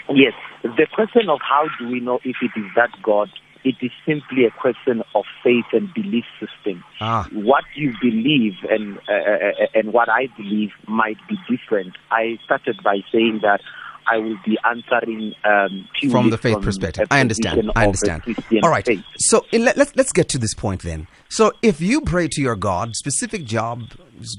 Yes. 0.09 0.35
The 0.63 0.87
question 0.95 1.29
of 1.29 1.41
how 1.41 1.67
do 1.79 1.89
we 1.89 2.01
know 2.01 2.21
if 2.25 2.37
it 2.43 2.59
is 2.59 2.67
that 2.77 2.91
God, 3.03 3.31
it 3.65 3.77
is 3.81 3.91
simply 4.07 4.45
a 4.45 4.51
question 4.51 5.03
of 5.15 5.25
faith 5.43 5.65
and 5.73 5.93
belief 5.95 6.25
system. 6.39 6.85
Ah. 7.01 7.27
What 7.33 7.65
you 7.75 7.95
believe 8.01 8.55
and 8.71 8.99
uh, 9.09 9.13
uh, 9.13 9.15
uh, 9.15 9.67
and 9.75 9.93
what 9.93 10.09
I 10.09 10.29
believe 10.37 10.71
might 10.87 11.17
be 11.29 11.37
different. 11.49 11.97
I 12.11 12.39
started 12.45 12.83
by 12.85 13.01
saying 13.11 13.41
that 13.43 13.61
I 14.07 14.19
will 14.19 14.37
be 14.45 14.59
answering 14.65 15.35
um, 15.45 15.89
from 16.11 16.31
the 16.31 16.39
faith 16.39 16.61
perspective. 16.61 17.09
I 17.11 17.21
understand. 17.21 17.71
I 17.75 17.85
understand. 17.85 18.23
All 18.63 18.69
right. 18.71 18.85
Faith. 18.85 19.03
So 19.17 19.47
let, 19.53 19.77
let's 19.77 19.97
let's 19.97 20.13
get 20.13 20.29
to 20.31 20.39
this 20.39 20.55
point 20.55 20.83
then. 20.83 21.07
So 21.29 21.53
if 21.63 21.81
you 21.81 22.03
pray 22.03 22.29
to 22.29 22.43
your 22.43 22.57
God, 22.57 22.97
specific 22.97 23.45
job, 23.45 23.83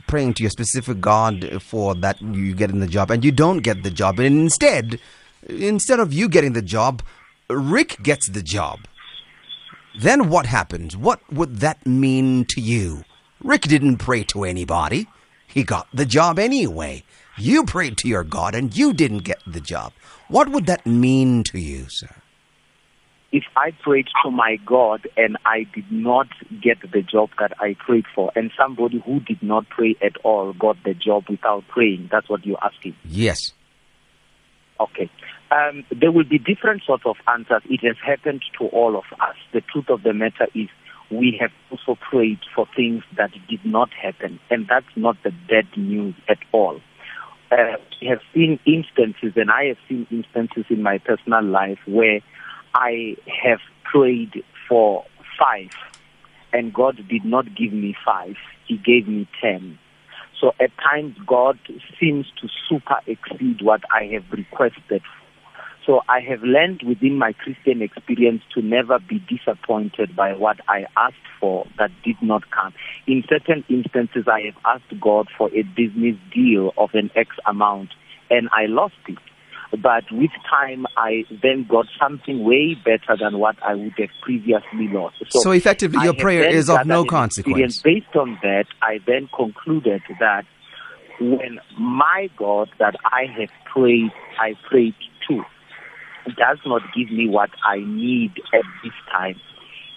praying 0.08 0.36
to 0.36 0.44
your 0.44 0.52
specific 0.52 1.02
God 1.02 1.62
for 1.62 1.96
that 1.96 2.22
you 2.22 2.54
get 2.54 2.70
in 2.70 2.80
the 2.80 2.88
job, 2.88 3.10
and 3.10 3.26
you 3.26 3.32
don't 3.32 3.60
get 3.60 3.84
the 3.84 3.92
job, 3.92 4.20
and 4.20 4.40
instead, 4.40 5.00
instead 5.46 6.00
of 6.00 6.14
you 6.14 6.30
getting 6.30 6.54
the 6.54 6.62
job, 6.62 7.02
Rick 7.50 8.02
gets 8.02 8.30
the 8.30 8.42
job. 8.42 8.80
Then 10.00 10.30
what 10.30 10.46
happens? 10.46 10.98
What 10.98 11.22
would 11.32 11.58
that 11.58 11.86
mean 11.86 12.46
to 12.50 12.62
you? 12.62 13.04
Rick 13.44 13.62
didn't 13.64 13.98
pray 13.98 14.24
to 14.26 14.44
anybody. 14.44 15.08
He 15.48 15.64
got 15.64 15.88
the 15.94 16.06
job 16.06 16.38
anyway. 16.38 17.04
You 17.38 17.64
prayed 17.64 17.98
to 17.98 18.08
your 18.08 18.24
God 18.24 18.56
and 18.56 18.76
you 18.76 18.94
didn't 18.94 19.20
get 19.20 19.40
the 19.46 19.62
job. 19.62 19.94
What 20.28 20.50
would 20.50 20.66
that 20.66 20.86
mean 20.86 21.44
to 21.46 21.60
you, 21.60 21.88
sir? 21.90 22.10
If 23.32 23.44
I 23.56 23.72
prayed 23.72 24.08
to 24.24 24.32
my 24.32 24.58
God 24.66 25.08
and 25.18 25.38
I 25.46 25.68
did 25.74 25.92
not 25.92 26.28
get 26.62 26.80
the 26.90 27.02
job 27.02 27.30
that 27.38 27.52
I 27.60 27.76
prayed 27.86 28.06
for, 28.14 28.32
and 28.36 28.52
somebody 28.58 29.02
who 29.06 29.20
did 29.20 29.44
not 29.44 29.68
pray 29.70 29.96
at 30.02 30.16
all 30.24 30.54
got 30.54 30.78
the 30.86 30.94
job 30.94 31.26
without 31.30 31.68
praying, 31.68 32.10
that's 32.12 32.30
what 32.30 32.46
you're 32.46 32.64
asking? 32.64 32.96
Yes. 33.04 33.52
Okay. 34.80 35.10
Um, 35.52 35.86
there 35.92 36.12
will 36.12 36.24
be 36.26 36.40
different 36.40 36.84
sorts 36.84 37.06
of 37.06 37.18
answers. 37.28 37.62
It 37.70 37.82
has 37.86 37.98
happened 38.04 38.42
to 38.60 38.66
all 38.68 38.98
of 38.98 39.06
us. 39.20 39.36
The 39.54 39.62
truth 39.62 39.90
of 39.90 40.04
the 40.04 40.14
matter 40.14 40.48
is 40.56 40.68
we 41.12 41.38
have 41.40 41.52
also 41.70 42.00
prayed 42.10 42.40
for 42.56 42.68
things 42.76 43.04
that 43.18 43.32
did 43.48 43.64
not 43.64 43.90
happen, 43.94 44.40
and 44.50 44.68
that's 44.68 44.86
not 44.96 45.18
the 45.24 45.32
bad 45.48 45.68
news 45.78 46.16
at 46.28 46.40
all. 46.52 46.82
Uh, 47.52 47.78
we 48.02 48.08
have 48.08 48.22
seen 48.34 48.60
instances, 48.66 49.34
and 49.36 49.52
I 49.52 49.66
have 49.66 49.78
seen 49.88 50.08
instances 50.10 50.66
in 50.70 50.82
my 50.82 50.98
personal 50.98 51.44
life 51.44 51.78
where 51.86 52.22
I 52.74 53.16
have 53.44 53.60
prayed 53.84 54.44
for 54.68 55.06
five, 55.40 55.70
and 56.52 56.74
God 56.74 56.98
did 57.08 57.24
not 57.24 57.46
give 57.56 57.72
me 57.72 57.96
five, 58.04 58.36
He 58.68 58.78
gave 58.78 59.08
me 59.08 59.28
ten. 59.40 59.78
So 60.42 60.54
at 60.60 60.72
times, 60.78 61.16
God 61.26 61.60
seems 62.00 62.26
to 62.42 62.50
super 62.68 62.98
exceed 63.08 63.62
what 63.62 63.82
I 63.94 64.06
have 64.14 64.26
requested 64.32 65.02
so 65.86 66.02
I 66.10 66.20
have 66.22 66.42
learned 66.44 66.82
within 66.84 67.18
my 67.18 67.34
Christian 67.34 67.82
experience 67.82 68.42
to 68.54 68.62
never 68.62 69.00
be 69.00 69.20
disappointed 69.20 70.16
by 70.16 70.34
what 70.34 70.58
I 70.68 70.86
asked 70.98 71.16
for 71.40 71.68
that 71.78 71.92
did 72.04 72.16
not 72.22 72.50
come. 72.52 72.74
In 73.08 73.24
certain 73.30 73.64
instances, 73.70 74.26
I 74.28 74.42
have 74.42 74.56
asked 74.66 75.00
God 75.00 75.28
for 75.38 75.50
a 75.54 75.62
business 75.62 76.16
deal 76.34 76.74
of 76.78 76.90
an 76.94 77.12
X 77.16 77.36
amount 77.46 77.90
and 78.30 78.50
I 78.52 78.66
lost 78.66 78.96
it. 79.08 79.18
But 79.72 80.04
with 80.12 80.32
time, 80.50 80.86
I 80.96 81.26
then 81.42 81.66
got 81.68 81.86
something 82.00 82.44
way 82.44 82.76
better 82.76 83.18
than 83.20 83.40
what 83.40 83.56
I 83.64 83.74
would 83.74 83.94
have 83.98 84.10
previously 84.22 84.88
lost. 84.88 85.18
So, 85.30 85.40
so 85.40 85.52
effectively, 85.52 86.04
your 86.04 86.14
prayer 86.14 86.48
is 86.50 86.70
of 86.70 86.86
no 86.86 87.04
consequence. 87.06 87.82
Based 87.82 88.16
on 88.16 88.40
that, 88.42 88.66
I 88.82 89.00
then 89.06 89.28
concluded 89.36 90.02
that 90.20 90.46
when 91.20 91.60
my 91.78 92.30
God 92.38 92.70
that 92.80 92.96
I 93.06 93.26
have 93.38 93.50
prayed, 93.66 94.12
I 94.40 94.54
prayed 94.70 94.96
to, 95.28 95.44
does 96.38 96.60
not 96.66 96.82
give 96.96 97.12
me 97.12 97.28
what 97.28 97.50
I 97.64 97.80
need 97.80 98.32
at 98.54 98.64
this 98.84 98.94
time. 99.12 99.40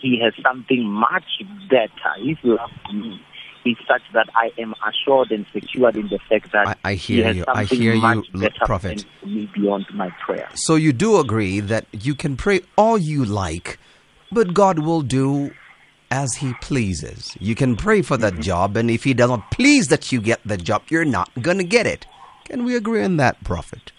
He 0.01 0.21
has 0.23 0.33
something 0.43 0.85
much 0.85 1.43
better. 1.69 2.13
His 2.23 2.37
love 2.45 2.71
for 2.87 2.93
me 2.93 3.21
is 3.65 3.77
such 3.87 4.03
that 4.13 4.29
I 4.35 4.51
am 4.59 4.75
assured 4.87 5.31
and 5.31 5.45
secured 5.53 5.97
in 5.97 6.09
the 6.09 6.19
fact 6.29 6.53
that 6.53 6.69
I, 6.69 6.77
I 6.85 6.95
hear 6.95 7.31
you. 7.33 7.45
I 7.49 7.65
hear 7.65 7.95
you, 7.95 8.25
Prophet. 8.65 9.05
Me 9.25 9.51
beyond 9.55 9.87
my 9.95 10.11
prayer. 10.25 10.49
So 10.55 10.77
you 10.77 10.93
do 10.93 11.19
agree 11.19 11.61
that 11.61 11.87
you 11.93 12.15
can 12.15 12.37
pray 12.37 12.61
all 12.77 12.99
you 12.99 13.25
like, 13.25 13.79
but 14.31 14.55
God 14.55 14.79
will 14.79 15.03
do 15.03 15.53
as 16.11 16.35
He 16.37 16.55
pleases. 16.55 17.37
You 17.41 17.55
can 17.55 17.77
pray 17.77 18.03
for 18.03 18.17
that 18.17 18.35
mm-hmm. 18.35 18.43
job, 18.43 18.77
and 18.77 18.91
if 18.91 19.05
He 19.05 19.15
does 19.15 19.31
not 19.31 19.51
please 19.51 19.89
that 19.89 20.13
you 20.13 20.21
get 20.21 20.41
the 20.45 20.57
job, 20.57 20.83
you're 20.89 21.05
not 21.05 21.31
going 21.43 21.59
to 21.59 21.65
get 21.65 21.87
it. 21.87 22.07
Can 22.45 22.65
we 22.65 22.77
agree 22.77 23.05
on 23.05 23.17
that, 23.19 23.43
Prophet? 23.45 23.93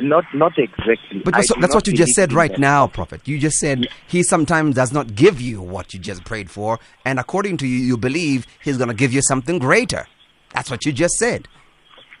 Not 0.00 0.24
not 0.34 0.52
exactly. 0.58 1.20
But 1.24 1.34
that's, 1.34 1.52
that's 1.60 1.74
what 1.74 1.86
you 1.86 1.92
just 1.92 2.12
said 2.12 2.32
right 2.32 2.50
that. 2.50 2.58
now, 2.58 2.86
Prophet. 2.86 3.26
You 3.26 3.38
just 3.38 3.58
said 3.58 3.88
he 4.06 4.22
sometimes 4.22 4.74
does 4.74 4.92
not 4.92 5.14
give 5.14 5.40
you 5.40 5.60
what 5.60 5.94
you 5.94 6.00
just 6.00 6.24
prayed 6.24 6.50
for, 6.50 6.78
and 7.04 7.20
according 7.20 7.58
to 7.58 7.66
you, 7.66 7.78
you 7.78 7.96
believe 7.96 8.46
he's 8.62 8.76
going 8.76 8.88
to 8.88 8.94
give 8.94 9.12
you 9.12 9.22
something 9.22 9.58
greater. 9.58 10.06
That's 10.54 10.70
what 10.70 10.84
you 10.84 10.92
just 10.92 11.14
said, 11.14 11.48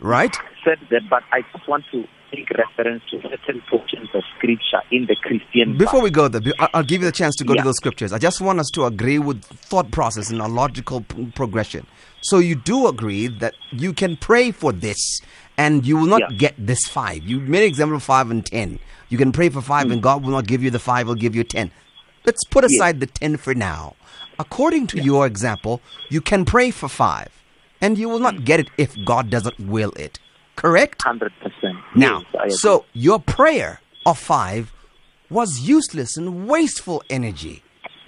right? 0.00 0.34
Said 0.64 0.78
that, 0.90 1.02
but 1.10 1.22
I 1.32 1.42
just 1.52 1.68
want 1.68 1.84
to 1.92 2.04
make 2.32 2.48
reference 2.50 3.02
to 3.10 3.20
certain 3.22 3.62
portions 3.68 4.08
of 4.14 4.22
scripture 4.36 4.80
in 4.90 5.06
the 5.06 5.16
Christian. 5.16 5.76
Before 5.76 6.00
we 6.00 6.10
go 6.10 6.28
there, 6.28 6.40
I'll 6.58 6.82
give 6.82 7.02
you 7.02 7.06
the 7.06 7.12
chance 7.12 7.36
to 7.36 7.44
go 7.44 7.54
yeah. 7.54 7.62
to 7.62 7.68
those 7.68 7.76
scriptures. 7.76 8.12
I 8.12 8.18
just 8.18 8.40
want 8.40 8.58
us 8.60 8.70
to 8.74 8.84
agree 8.84 9.18
with 9.18 9.44
thought 9.44 9.90
process 9.90 10.30
and 10.30 10.40
a 10.40 10.48
logical 10.48 11.02
progression. 11.34 11.86
So 12.22 12.38
you 12.38 12.54
do 12.54 12.86
agree 12.86 13.28
that 13.28 13.54
you 13.72 13.92
can 13.92 14.16
pray 14.16 14.50
for 14.50 14.72
this 14.72 15.20
and 15.62 15.86
you 15.86 15.96
will 15.96 16.06
not 16.06 16.22
yeah. 16.22 16.36
get 16.36 16.54
this 16.58 16.88
five. 16.88 17.22
You 17.22 17.38
made 17.38 17.62
an 17.62 17.68
example 17.68 17.96
of 17.96 18.02
five 18.02 18.30
and 18.30 18.44
ten. 18.44 18.80
You 19.08 19.18
can 19.18 19.30
pray 19.30 19.48
for 19.48 19.60
five 19.60 19.86
mm. 19.86 19.92
and 19.92 20.02
God 20.02 20.24
will 20.24 20.32
not 20.32 20.46
give 20.46 20.62
you 20.62 20.70
the 20.70 20.80
five, 20.80 21.06
will 21.06 21.14
give 21.14 21.36
you 21.36 21.44
ten. 21.44 21.70
Let's 22.26 22.44
put 22.44 22.64
aside 22.64 22.96
yeah. 22.96 23.00
the 23.00 23.06
ten 23.06 23.36
for 23.36 23.54
now. 23.54 23.94
According 24.40 24.88
to 24.88 24.96
yeah. 24.96 25.04
your 25.04 25.26
example, 25.26 25.80
you 26.08 26.20
can 26.20 26.44
pray 26.44 26.72
for 26.72 26.88
five 26.88 27.30
and 27.80 27.96
you 27.96 28.08
will 28.08 28.18
not 28.18 28.34
mm. 28.34 28.44
get 28.44 28.58
it 28.58 28.70
if 28.76 28.96
God 29.04 29.30
doesn't 29.30 29.60
will 29.60 29.92
it. 29.92 30.18
Correct? 30.56 31.00
100%. 31.02 31.30
Now, 31.94 32.24
yes, 32.34 32.60
so 32.60 32.84
your 32.92 33.18
prayer 33.18 33.80
of 34.04 34.18
five 34.18 34.72
was 35.30 35.60
useless 35.60 36.16
and 36.16 36.46
wasteful 36.46 37.02
energy 37.08 37.62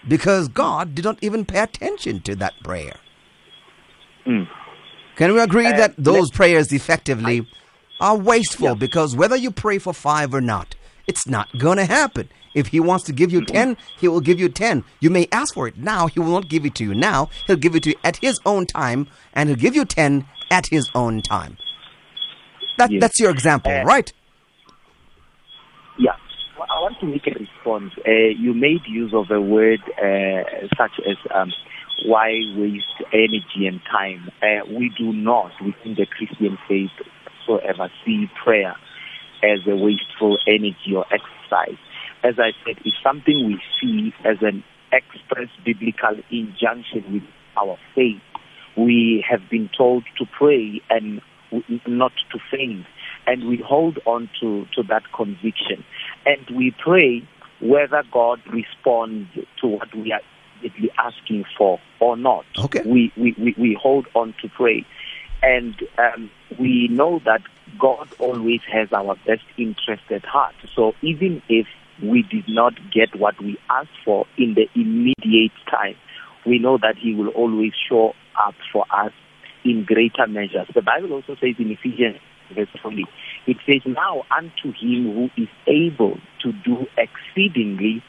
because 0.06 0.48
God 0.48 0.94
did 0.94 1.04
not 1.04 1.18
even 1.22 1.44
pay 1.44 1.60
attention 1.60 2.20
to 2.22 2.36
that 2.36 2.52
prayer. 2.62 2.96
Mm. 4.26 4.46
Can 5.16 5.32
we 5.32 5.40
agree 5.40 5.66
uh, 5.66 5.76
that 5.76 5.94
those 5.96 6.30
prayers 6.30 6.72
effectively 6.72 7.46
I, 8.00 8.08
are 8.08 8.16
wasteful 8.16 8.68
yeah. 8.68 8.74
because 8.74 9.14
whether 9.14 9.36
you 9.36 9.50
pray 9.50 9.78
for 9.78 9.92
five 9.92 10.34
or 10.34 10.40
not, 10.40 10.74
it's 11.06 11.26
not 11.26 11.48
going 11.58 11.76
to 11.78 11.84
happen. 11.84 12.28
If 12.54 12.68
he 12.68 12.80
wants 12.80 13.04
to 13.04 13.12
give 13.12 13.32
you 13.32 13.44
10, 13.44 13.76
he 13.98 14.08
will 14.08 14.20
give 14.20 14.38
you 14.38 14.48
10. 14.48 14.84
You 15.00 15.10
may 15.10 15.26
ask 15.32 15.54
for 15.54 15.66
it 15.66 15.76
now. 15.76 16.06
He 16.06 16.20
will 16.20 16.32
not 16.32 16.48
give 16.48 16.64
it 16.64 16.76
to 16.76 16.84
you 16.84 16.94
now. 16.94 17.28
He'll 17.46 17.56
give 17.56 17.74
it 17.74 17.82
to 17.82 17.90
you 17.90 17.96
at 18.04 18.16
his 18.18 18.38
own 18.46 18.66
time, 18.66 19.08
and 19.32 19.48
he'll 19.48 19.58
give 19.58 19.74
you 19.74 19.84
10 19.84 20.24
at 20.50 20.66
his 20.66 20.88
own 20.94 21.20
time. 21.20 21.56
That, 22.78 22.90
yes. 22.90 23.00
That's 23.00 23.20
your 23.20 23.30
example, 23.30 23.72
uh, 23.72 23.82
right? 23.82 24.12
Yeah. 25.98 26.12
Well, 26.58 26.68
I 26.70 26.80
want 26.80 26.98
to 27.00 27.06
make 27.06 27.26
a 27.26 27.32
response. 27.38 27.92
Uh, 28.06 28.10
you 28.38 28.54
made 28.54 28.80
use 28.86 29.12
of 29.12 29.30
a 29.30 29.40
word 29.40 29.80
uh, 29.98 30.66
such 30.76 30.92
as 31.08 31.16
um, 31.34 31.52
why 32.04 32.32
waste 32.56 32.86
energy 33.12 33.66
and 33.66 33.80
time? 33.90 34.30
Uh, 34.42 34.64
we 34.66 34.90
do 34.96 35.12
not, 35.12 35.52
within 35.64 35.94
the 35.96 36.06
Christian 36.06 36.58
faith, 36.68 36.90
whatsoever, 37.46 37.90
see 38.04 38.26
prayer 38.42 38.74
as 39.42 39.60
a 39.66 39.76
wasteful 39.76 40.38
energy 40.46 40.94
or 40.94 41.04
exercise. 41.12 41.78
As 42.22 42.34
I 42.38 42.52
said, 42.64 42.76
it's 42.84 42.96
something 43.02 43.46
we 43.46 43.60
see 43.80 44.12
as 44.24 44.38
an 44.40 44.64
express 44.92 45.48
biblical 45.64 46.16
injunction 46.30 47.12
with 47.12 47.22
our 47.56 47.76
faith. 47.94 48.20
We 48.76 49.24
have 49.28 49.48
been 49.50 49.68
told 49.76 50.04
to 50.18 50.24
pray 50.38 50.80
and 50.90 51.20
not 51.86 52.12
to 52.32 52.38
faint. 52.50 52.86
And 53.26 53.48
we 53.48 53.62
hold 53.66 53.98
on 54.06 54.28
to, 54.40 54.66
to 54.74 54.82
that 54.88 55.02
conviction. 55.16 55.84
And 56.26 56.56
we 56.56 56.74
pray 56.82 57.26
whether 57.60 58.02
God 58.12 58.40
responds 58.52 59.28
to 59.60 59.66
what 59.66 59.94
we 59.94 60.12
are 60.12 60.20
asking 60.98 61.44
for 61.56 61.80
or 62.00 62.16
not. 62.16 62.44
Okay. 62.58 62.82
We, 62.84 63.12
we, 63.16 63.34
we, 63.38 63.54
we 63.58 63.78
hold 63.80 64.06
on 64.14 64.34
to 64.42 64.48
pray. 64.48 64.86
And 65.42 65.74
um, 65.98 66.30
we 66.58 66.88
know 66.88 67.20
that 67.24 67.42
God 67.78 68.08
always 68.18 68.60
has 68.72 68.92
our 68.92 69.16
best 69.26 69.44
interest 69.58 70.04
at 70.10 70.24
heart. 70.24 70.54
So 70.74 70.94
even 71.02 71.42
if 71.48 71.66
we 72.02 72.22
did 72.22 72.48
not 72.48 72.74
get 72.92 73.14
what 73.14 73.40
we 73.40 73.58
asked 73.68 73.98
for 74.04 74.26
in 74.38 74.54
the 74.54 74.68
immediate 74.74 75.52
time, 75.70 75.96
we 76.46 76.58
know 76.58 76.78
that 76.78 76.96
He 76.96 77.14
will 77.14 77.28
always 77.28 77.72
show 77.88 78.14
up 78.42 78.54
for 78.72 78.84
us 78.90 79.12
in 79.64 79.84
greater 79.84 80.26
measures. 80.26 80.66
The 80.74 80.82
Bible 80.82 81.12
also 81.12 81.34
says 81.36 81.54
in 81.58 81.70
Ephesians 81.70 82.20
verse 82.52 82.68
20, 82.80 83.04
it 83.46 83.56
says, 83.66 83.80
Now 83.86 84.22
unto 84.36 84.72
him 84.72 85.12
who 85.14 85.30
is 85.36 85.48
able 85.66 86.18
to 86.42 86.52
do 86.52 86.86
exceedingly 86.96 88.02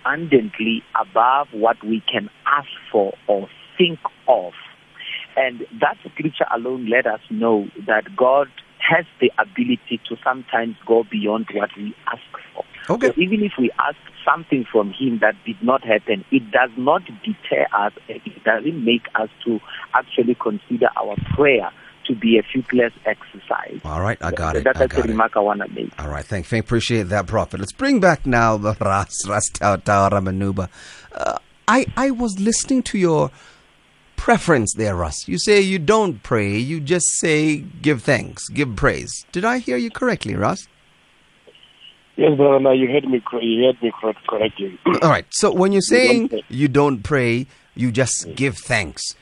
abundantly 0.00 0.82
above 1.00 1.48
what 1.52 1.82
we 1.84 2.02
can 2.10 2.28
ask 2.46 2.68
for 2.90 3.14
or 3.26 3.48
think 3.78 3.98
of. 4.28 4.52
And 5.36 5.60
that 5.80 5.96
scripture 6.10 6.46
alone 6.54 6.88
let 6.88 7.06
us 7.06 7.20
know 7.30 7.68
that 7.86 8.14
God 8.16 8.48
has 8.78 9.06
the 9.20 9.30
ability 9.38 10.00
to 10.08 10.16
sometimes 10.24 10.76
go 10.86 11.04
beyond 11.10 11.46
what 11.54 11.70
we 11.76 11.94
ask 12.08 12.22
for. 12.52 12.64
Okay. 12.90 13.08
So 13.08 13.14
even 13.16 13.42
if 13.42 13.52
we 13.58 13.70
ask 13.78 13.96
something 14.24 14.64
from 14.70 14.92
Him 14.92 15.20
that 15.20 15.34
did 15.46 15.62
not 15.62 15.84
happen, 15.84 16.24
it 16.30 16.50
does 16.50 16.70
not 16.76 17.02
deter 17.24 17.66
us. 17.72 17.92
It 18.08 18.44
doesn't 18.44 18.84
make 18.84 19.06
us 19.14 19.28
to 19.44 19.60
actually 19.94 20.34
consider 20.34 20.88
our 20.96 21.16
prayer 21.34 21.70
to 22.06 22.14
be 22.14 22.38
a 22.38 22.42
fruitless 22.42 22.92
exercise. 23.06 23.80
All 23.84 24.00
right, 24.00 24.18
I 24.20 24.30
got 24.30 24.56
it. 24.56 24.64
That's 24.64 24.80
I 24.80 24.86
the 24.86 24.96
got 24.96 25.04
it. 25.06 25.08
remark 25.08 25.36
I 25.36 25.40
want 25.40 25.60
to 25.60 25.68
make. 25.68 25.90
All 26.00 26.08
right, 26.08 26.24
thank 26.24 26.50
you. 26.50 26.58
Appreciate 26.58 27.04
that, 27.04 27.26
Prophet. 27.26 27.60
Let's 27.60 27.72
bring 27.72 28.00
back 28.00 28.26
now 28.26 28.56
the 28.56 28.74
Ras 28.80 29.26
Ras 29.28 29.48
Thau 29.50 29.76
Thau 29.76 30.08
Ramanuba. 30.10 30.68
Uh, 31.12 31.38
I 31.68 31.86
I 31.96 32.10
was 32.10 32.38
listening 32.40 32.82
to 32.84 32.98
your 32.98 33.30
preference 34.16 34.74
there, 34.74 34.94
Ras. 34.94 35.26
You 35.26 35.38
say 35.38 35.60
you 35.60 35.78
don't 35.78 36.22
pray, 36.22 36.56
you 36.56 36.80
just 36.80 37.06
say 37.18 37.58
give 37.58 38.02
thanks, 38.02 38.48
give 38.48 38.76
praise. 38.76 39.24
Did 39.32 39.44
I 39.44 39.58
hear 39.58 39.76
you 39.76 39.90
correctly, 39.90 40.34
Ras? 40.34 40.68
Yes, 42.16 42.36
brother. 42.36 42.60
Now 42.60 42.72
you 42.72 42.88
heard 42.88 43.04
me. 43.04 43.22
You 43.40 43.64
heard 43.64 43.82
me 43.82 43.92
correctly. 44.28 44.78
All 45.02 45.08
right. 45.08 45.24
So 45.30 45.52
when 45.52 45.72
you're 45.72 45.80
don't 45.90 46.30
saying 46.30 46.42
you 46.48 46.68
don't 46.68 47.02
pray, 47.02 47.46
you 47.74 47.90
just 47.90 48.34
give 48.34 48.56
thanks. 48.58 49.14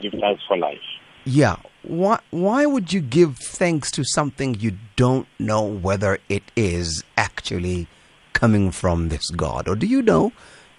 Give 0.00 0.12
thanks 0.12 0.42
for 0.48 0.56
life. 0.56 0.78
Yeah. 1.24 1.56
Why 1.86 2.18
why 2.30 2.64
would 2.64 2.92
you 2.92 3.00
give 3.00 3.36
thanks 3.36 3.90
to 3.92 4.04
something 4.04 4.54
you 4.54 4.78
don't 4.96 5.26
know 5.38 5.62
whether 5.62 6.18
it 6.28 6.44
is 6.56 7.04
actually 7.16 7.88
coming 8.32 8.70
from 8.70 9.10
this 9.10 9.30
God? 9.30 9.68
Or 9.68 9.76
do 9.76 9.86
you 9.86 10.00
know? 10.00 10.32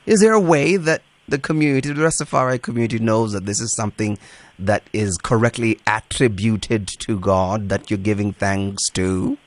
Is 0.05 0.19
there 0.19 0.33
a 0.33 0.39
way 0.39 0.77
that 0.77 1.01
the 1.27 1.39
community, 1.39 1.91
the 1.91 2.01
Rastafari 2.01 2.61
community 2.61 2.99
knows 2.99 3.33
that 3.33 3.45
this 3.45 3.59
is 3.59 3.75
something 3.75 4.17
that 4.59 4.83
is 4.93 5.17
correctly 5.17 5.79
attributed 5.87 6.87
to 6.87 7.19
God 7.19 7.69
that 7.69 7.89
you're 7.89 7.97
giving 7.97 8.33
thanks 8.33 8.89
to? 8.91 9.37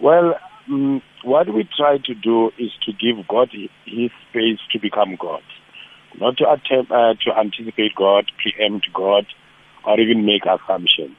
Well, 0.00 0.34
mm, 0.68 1.02
what 1.24 1.52
we 1.52 1.68
try 1.76 1.98
to 1.98 2.14
do 2.14 2.50
is 2.58 2.70
to 2.86 2.92
give 2.92 3.26
God 3.26 3.50
His 3.84 4.10
space 4.30 4.60
to 4.72 4.78
become 4.78 5.16
God, 5.16 5.42
not 6.20 6.36
to 6.38 6.50
attempt 6.50 6.90
uh, 6.92 7.14
to 7.24 7.38
anticipate 7.38 7.94
God, 7.96 8.30
preempt 8.40 8.88
God, 8.92 9.26
or 9.84 9.98
even 10.00 10.24
make 10.24 10.42
assumptions. 10.44 11.16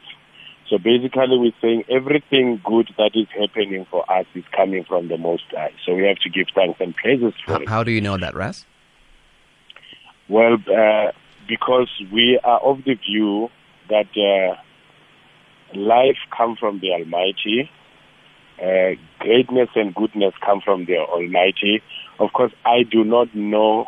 So 0.69 0.77
basically, 0.77 1.37
we're 1.37 1.51
saying 1.61 1.85
everything 1.89 2.61
good 2.63 2.89
that 2.97 3.11
is 3.15 3.27
happening 3.37 3.87
for 3.89 4.09
us 4.11 4.25
is 4.35 4.43
coming 4.55 4.83
from 4.83 5.07
the 5.07 5.17
Most 5.17 5.43
High. 5.49 5.73
So 5.85 5.95
we 5.95 6.03
have 6.03 6.17
to 6.17 6.29
give 6.29 6.47
thanks 6.53 6.79
and 6.79 6.95
praises 6.95 7.33
for 7.43 7.53
How, 7.53 7.59
it. 7.59 7.69
how 7.69 7.83
do 7.83 7.91
you 7.91 8.01
know 8.01 8.17
that, 8.17 8.35
Ras? 8.35 8.65
Well, 10.27 10.57
uh, 10.71 11.11
because 11.47 11.89
we 12.13 12.39
are 12.43 12.59
of 12.59 12.83
the 12.85 12.93
view 12.93 13.49
that 13.89 14.05
uh, 14.15 14.55
life 15.75 16.17
comes 16.35 16.59
from 16.59 16.79
the 16.79 16.91
Almighty, 16.91 17.71
uh, 18.61 19.01
greatness 19.17 19.69
and 19.75 19.95
goodness 19.95 20.33
come 20.45 20.61
from 20.63 20.85
the 20.85 20.97
Almighty. 20.97 21.81
Of 22.19 22.31
course, 22.33 22.51
I 22.63 22.83
do 22.83 23.03
not 23.03 23.33
know 23.33 23.85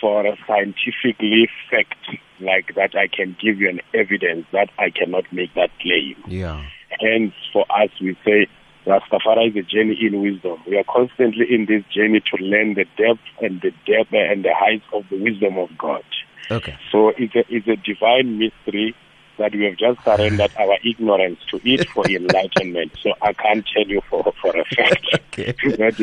for 0.00 0.24
a 0.26 0.36
scientifically 0.46 1.50
fact 1.70 1.98
like 2.40 2.74
that 2.74 2.94
I 2.94 3.08
can 3.08 3.36
give 3.40 3.58
you 3.58 3.68
an 3.68 3.80
evidence 3.94 4.46
that 4.52 4.68
I 4.78 4.90
cannot 4.90 5.24
make 5.32 5.54
that 5.54 5.70
claim. 5.80 6.16
Yeah. 6.26 6.64
Hence, 7.00 7.34
for 7.52 7.64
us, 7.70 7.90
we 8.00 8.16
say 8.24 8.48
Rastafari 8.86 9.50
is 9.50 9.56
a 9.56 9.62
journey 9.62 9.98
in 10.00 10.22
wisdom. 10.22 10.58
We 10.66 10.78
are 10.78 10.84
constantly 10.84 11.46
in 11.48 11.66
this 11.66 11.84
journey 11.94 12.20
to 12.20 12.42
learn 12.42 12.74
the 12.74 12.86
depth 12.96 13.20
and 13.40 13.60
the 13.60 13.70
depth 13.86 14.12
and 14.12 14.44
the 14.44 14.54
heights 14.54 14.84
of 14.92 15.04
the 15.10 15.22
wisdom 15.22 15.58
of 15.58 15.68
God. 15.78 16.04
Okay. 16.50 16.76
So 16.90 17.12
it's 17.16 17.34
a, 17.34 17.44
it's 17.48 17.68
a 17.68 17.76
divine 17.76 18.38
mystery 18.38 18.94
that 19.40 19.52
we 19.52 19.64
have 19.64 19.76
just 19.76 20.04
surrendered 20.04 20.52
our 20.58 20.76
ignorance 20.84 21.40
to 21.50 21.60
it 21.64 21.82
for 21.92 22.06
enlightenment. 22.08 22.92
So 23.02 23.12
I 23.22 23.32
can't 23.32 23.66
tell 23.74 23.86
you 23.86 24.02
for, 24.08 24.22
for 24.40 24.54
a 24.54 24.64
fact 24.76 25.06
Okay. 25.32 25.54
that 25.78 25.96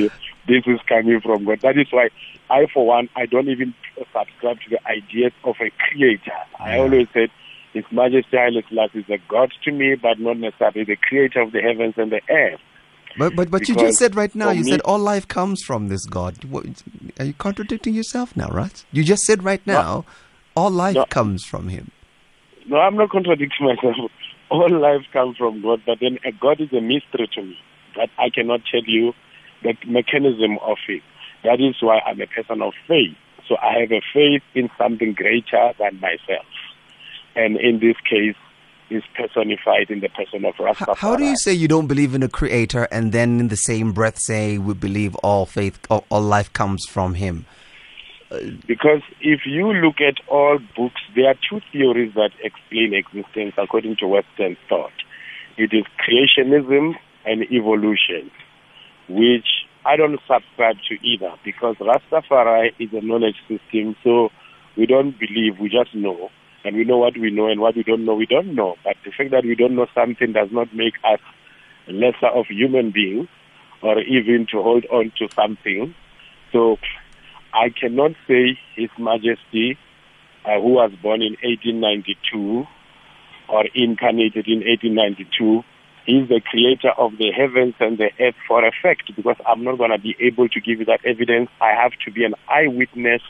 this 0.48 0.64
is 0.66 0.80
coming 0.90 1.22
from 1.22 1.46
God. 1.46 1.60
That 1.62 1.78
is 1.78 1.88
why 1.92 2.10
I, 2.50 2.66
for 2.74 2.86
one, 2.86 3.10
I 3.16 3.26
don't 3.26 3.50
even 3.50 3.74
subscribe 3.96 4.60
to 4.62 4.70
the 4.70 4.80
ideas 4.88 5.34
of 5.44 5.56
a 5.62 5.70
creator. 5.88 6.32
I 6.60 6.78
always 6.80 7.08
said 7.14 7.30
His 7.74 7.86
Majesty 7.92 8.38
Haile 8.38 8.62
Selassie 8.68 9.00
is 9.00 9.10
a 9.10 9.18
God 9.30 9.52
to 9.66 9.72
me, 9.72 9.96
but 9.96 10.20
not 10.20 10.38
necessarily 10.38 10.84
the 10.84 10.96
creator 10.96 11.42
of 11.42 11.52
the 11.52 11.62
heavens 11.62 11.94
and 11.98 12.12
the 12.12 12.22
earth. 12.30 12.60
But 13.18 13.36
but 13.36 13.52
but 13.52 13.68
you 13.68 13.76
just 13.76 13.98
said 13.98 14.16
right 14.16 14.34
now. 14.36 14.52
You 14.52 14.64
me- 14.64 14.72
said 14.72 14.82
all 14.82 15.00
life 15.00 15.28
comes 15.28 15.64
from 15.64 15.88
this 15.88 16.06
God. 16.06 16.44
What, 16.46 16.66
are 17.20 17.26
you 17.26 17.34
contradicting 17.34 17.94
yourself 17.94 18.36
now, 18.36 18.48
right? 18.50 18.84
You 18.92 19.04
just 19.04 19.24
said 19.24 19.44
right 19.44 19.66
now, 19.66 20.06
all 20.56 20.70
life 20.70 20.96
No. 20.96 21.06
comes 21.06 21.44
from 21.44 21.70
Him. 21.70 21.92
No, 22.68 22.78
I'm 22.78 22.96
not 22.96 23.10
contradicting 23.10 23.66
myself. 23.66 24.12
All 24.50 24.70
life 24.70 25.06
comes 25.12 25.38
from 25.38 25.62
God, 25.62 25.82
but 25.86 26.00
then 26.00 26.20
God 26.40 26.62
is 26.62 26.72
a 26.72 26.82
mystery 26.82 27.30
to 27.36 27.42
me 27.42 27.58
that 27.96 28.10
I 28.18 28.30
cannot 28.30 28.62
tell 28.70 28.84
you 28.86 29.14
the 29.64 29.74
mechanism 29.86 30.58
of 30.62 30.78
it. 30.88 31.02
That 31.44 31.60
is 31.60 31.76
why 31.82 32.00
I'm 32.06 32.22
a 32.22 32.28
person 32.28 32.62
of 32.62 32.74
faith. 32.88 33.16
So 33.48 33.56
I 33.58 33.80
have 33.80 33.92
a 33.92 34.02
faith 34.14 34.44
in 34.54 34.70
something 34.78 35.14
greater 35.14 35.74
than 35.80 36.00
myself. 36.00 36.46
And 37.36 37.58
in 37.58 37.80
this 37.80 37.96
case, 38.10 38.36
is 38.90 39.04
personified 39.16 39.90
in 39.90 40.00
the 40.00 40.10
person 40.10 40.46
of 40.46 40.56
Rastafari. 40.56 40.96
how 40.98 41.16
do 41.16 41.26
you 41.26 41.36
say 41.36 41.52
you 41.54 41.68
don't 41.68 41.88
believe 41.88 42.16
in 42.16 42.24
a 42.24 42.30
Creator 42.30 42.88
and 42.92 43.12
then 43.12 43.40
in 43.40 43.48
the 43.50 43.58
same 43.58 43.92
breath 43.92 44.18
say 44.18 44.58
we 44.58 44.74
believe 44.74 45.16
all 45.16 45.46
faith, 45.46 45.80
all, 45.90 46.06
all 46.10 46.22
life 46.22 46.52
comes 46.54 46.86
from 46.88 47.16
Him? 47.16 47.46
Because 48.30 49.02
if 49.22 49.42
you 49.46 49.72
look 49.72 50.02
at 50.02 50.16
all 50.28 50.60
books, 50.76 51.02
there 51.16 51.30
are 51.30 51.36
two 51.50 51.62
theories 51.72 52.14
that 52.16 52.32
explain 52.44 52.94
existence 52.94 53.54
according 53.58 53.96
to 53.98 54.08
Western 54.08 54.58
thought. 54.68 54.92
It 55.58 55.72
is 55.74 55.86
creationism 56.04 56.96
and 57.26 57.44
evolution, 57.52 58.30
which 59.08 59.48
I 59.86 59.96
don't 59.96 60.20
subscribe 60.28 60.76
to 60.90 60.96
either 61.08 61.32
because 61.46 61.78
Rastafari 61.78 62.72
is 62.80 62.90
a 62.92 63.02
knowledge 63.02 63.38
system, 63.48 63.96
so 64.04 64.30
we 64.76 64.86
don't 64.86 65.18
believe, 65.18 65.60
we 65.60 65.70
just 65.70 65.96
know. 65.96 66.30
And 66.66 66.76
we 66.76 66.84
know 66.84 66.98
what 66.98 67.18
we 67.18 67.32
know 67.32 67.48
and 67.48 67.62
what 67.62 67.78
we 67.78 67.84
don't 67.84 68.04
know, 68.04 68.16
we 68.16 68.26
don't 68.26 68.54
know. 68.54 68.76
But 68.84 68.98
the 69.06 69.12
fact 69.12 69.32
that 69.32 69.46
we 69.46 69.56
don't 69.56 69.76
know 69.76 69.88
something 69.96 70.34
does 70.34 70.50
not 70.52 70.76
make 70.76 70.96
us 71.06 71.22
lesser 71.88 72.28
of 72.28 72.48
human 72.50 72.92
beings 72.92 73.30
or 73.82 74.02
even 74.02 74.48
to 74.52 74.62
hold 74.62 74.86
on 74.92 75.14
to 75.20 75.30
something. 75.34 75.96
So 76.52 76.78
I 77.54 77.70
cannot 77.70 78.12
say 78.28 78.58
His 78.76 78.90
Majesty, 78.98 79.78
uh, 80.46 80.60
who 80.62 80.74
was 80.74 80.92
born 81.02 81.22
in 81.22 81.36
1892 81.44 82.66
or 83.50 83.66
incarnated 83.74 84.48
in 84.48 84.60
1892, 84.60 85.64
is 86.08 86.30
the 86.30 86.40
creator 86.40 86.92
of 86.98 87.12
the 87.18 87.32
heavens 87.32 87.76
and 87.80 87.98
the 87.98 88.10
earth 88.20 88.36
for 88.48 88.66
a 88.66 88.72
fact 88.82 89.12
because 89.16 89.36
I'm 89.46 89.64
not 89.64 89.78
going 89.78 89.92
to 89.92 90.00
be 90.00 90.16
able 90.20 90.48
to 90.48 90.62
give 90.62 90.80
you 90.80 90.86
that 90.86 91.02
evidence. 91.06 91.50
I 91.60 91.72
have 91.72 91.92
to 92.06 92.12
be 92.12 92.24
an 92.24 92.34
eyewitness 92.48 93.22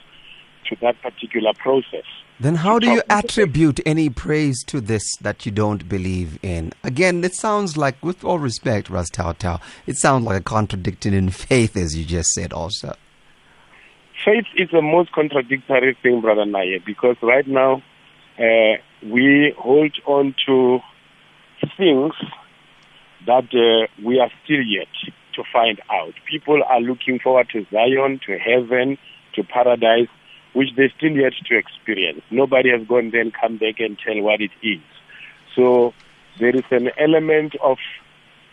to 0.69 0.75
that 0.81 1.01
particular 1.01 1.53
process. 1.57 2.05
Then 2.39 2.55
how 2.55 2.77
do 2.77 2.91
you 2.91 3.01
attribute 3.09 3.79
any 3.83 4.09
praise 4.09 4.63
to 4.65 4.79
this 4.79 5.15
that 5.21 5.45
you 5.45 5.51
don't 5.51 5.89
believe 5.89 6.37
in? 6.43 6.71
Again, 6.83 7.23
it 7.23 7.33
sounds 7.33 7.77
like, 7.77 8.03
with 8.05 8.23
all 8.23 8.37
respect, 8.37 8.91
Ras 8.91 9.09
Thau 9.09 9.33
Thau, 9.33 9.59
it 9.87 9.97
sounds 9.97 10.25
like 10.25 10.39
a 10.39 10.43
contradiction 10.43 11.15
in 11.15 11.29
faith, 11.31 11.75
as 11.75 11.97
you 11.97 12.05
just 12.05 12.29
said 12.29 12.53
also. 12.53 12.95
Faith 14.27 14.43
is 14.57 14.67
the 14.73 14.81
most 14.81 15.13
contradictory 15.13 15.97
thing, 16.03 16.19
Brother 16.19 16.43
Naye, 16.43 16.83
because 16.85 17.15
right 17.23 17.47
now 17.47 17.81
uh, 18.37 18.75
we 19.01 19.55
hold 19.57 19.93
on 20.05 20.35
to 20.45 20.79
things 21.77 22.11
that 23.25 23.45
uh, 23.55 23.87
we 24.05 24.19
are 24.19 24.29
still 24.43 24.61
yet 24.61 24.89
to 25.33 25.43
find 25.53 25.79
out. 25.89 26.11
People 26.29 26.61
are 26.67 26.81
looking 26.81 27.19
forward 27.19 27.47
to 27.53 27.65
Zion, 27.71 28.19
to 28.27 28.37
heaven, 28.37 28.97
to 29.35 29.43
paradise, 29.45 30.09
which 30.51 30.75
they 30.75 30.91
still 30.97 31.11
yet 31.11 31.31
to 31.45 31.57
experience. 31.57 32.21
Nobody 32.29 32.69
has 32.77 32.85
gone 32.85 33.11
there 33.11 33.21
and 33.21 33.33
come 33.33 33.57
back 33.57 33.79
and 33.79 33.97
tell 33.97 34.21
what 34.21 34.41
it 34.41 34.51
is. 34.61 34.81
So 35.55 35.93
there 36.37 36.53
is 36.53 36.65
an 36.69 36.89
element 36.99 37.55
of 37.63 37.77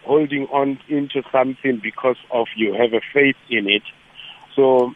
holding 0.05 0.47
on 0.53 0.79
into 0.89 1.25
something 1.33 1.81
because 1.83 2.19
of 2.31 2.47
you 2.55 2.75
have 2.75 2.93
a 2.93 3.01
faith 3.13 3.35
in 3.51 3.69
it. 3.69 3.83
So 4.55 4.95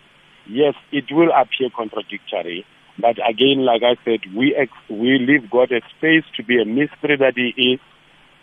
yes, 0.49 0.75
it 0.93 1.05
will 1.11 1.31
appear 1.33 1.69
contradictory. 1.75 2.65
But 2.99 3.17
again, 3.29 3.65
like 3.65 3.83
I 3.83 3.97
said, 4.05 4.21
we 4.35 4.55
ex- 4.57 4.73
we 4.91 5.19
leave 5.19 5.51
God 5.51 5.71
a 5.71 5.81
space 5.97 6.25
to 6.37 6.43
be 6.43 6.61
a 6.61 6.65
mystery 6.65 7.17
that 7.17 7.35
He 7.37 7.75
is, 7.75 7.81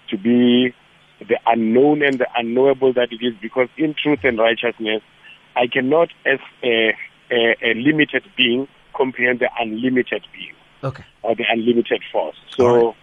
to 0.10 0.18
be 0.18 0.74
the 1.20 1.38
unknown 1.46 2.02
and 2.02 2.20
the 2.20 2.28
unknowable 2.36 2.94
that 2.94 3.10
it 3.12 3.26
is. 3.26 3.34
Because 3.42 3.68
in 3.78 3.96
truth 4.02 4.20
and 4.24 4.38
righteousness, 4.38 5.02
I 5.56 5.68
cannot, 5.68 6.10
as 6.26 6.40
a, 6.64 6.94
a, 7.32 7.56
a 7.62 7.74
limited 7.76 8.24
being, 8.38 8.68
comprehend 8.96 9.40
the 9.40 9.50
unlimited 9.60 10.26
being 10.34 10.54
Okay. 10.84 11.04
or 11.22 11.36
the 11.36 11.46
unlimited 11.50 12.02
force. 12.12 12.38
So. 12.56 12.66
right. 12.88 12.96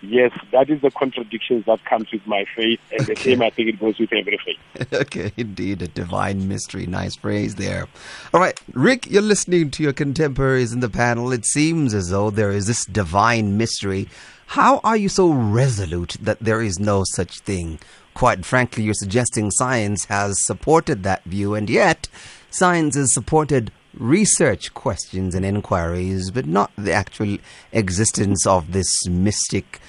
Yes, 0.00 0.30
that 0.52 0.70
is 0.70 0.80
the 0.80 0.92
contradictions 0.92 1.64
that 1.66 1.84
comes 1.84 2.12
with 2.12 2.24
my 2.26 2.44
faith, 2.54 2.80
and 2.92 3.04
the 3.06 3.16
same 3.16 3.42
I 3.42 3.50
think 3.50 3.68
it 3.68 3.80
goes 3.80 3.98
with 3.98 4.12
every 4.12 4.38
faith. 4.44 4.92
okay, 4.92 5.32
indeed, 5.36 5.82
a 5.82 5.88
divine 5.88 6.46
mystery. 6.46 6.86
Nice 6.86 7.16
phrase 7.16 7.56
there. 7.56 7.88
All 8.32 8.40
right, 8.40 8.60
Rick, 8.74 9.10
you're 9.10 9.22
listening 9.22 9.72
to 9.72 9.82
your 9.82 9.92
contemporaries 9.92 10.72
in 10.72 10.80
the 10.80 10.88
panel. 10.88 11.32
It 11.32 11.44
seems 11.44 11.94
as 11.94 12.10
though 12.10 12.30
there 12.30 12.50
is 12.50 12.68
this 12.68 12.84
divine 12.84 13.56
mystery. 13.56 14.08
How 14.52 14.80
are 14.84 14.96
you 14.96 15.08
so 15.08 15.30
resolute 15.30 16.16
that 16.20 16.38
there 16.38 16.62
is 16.62 16.78
no 16.78 17.02
such 17.04 17.40
thing? 17.40 17.80
Quite 18.14 18.44
frankly, 18.44 18.84
you're 18.84 18.94
suggesting 18.94 19.50
science 19.50 20.04
has 20.06 20.44
supported 20.46 21.02
that 21.02 21.24
view, 21.24 21.54
and 21.54 21.68
yet 21.68 22.08
science 22.50 22.94
has 22.94 23.12
supported 23.12 23.72
research 23.98 24.72
questions 24.74 25.34
and 25.34 25.44
inquiries, 25.44 26.30
but 26.30 26.46
not 26.46 26.70
the 26.76 26.92
actual 26.92 27.36
existence 27.72 28.46
of 28.46 28.72
this 28.72 29.06
mystic, 29.06 29.80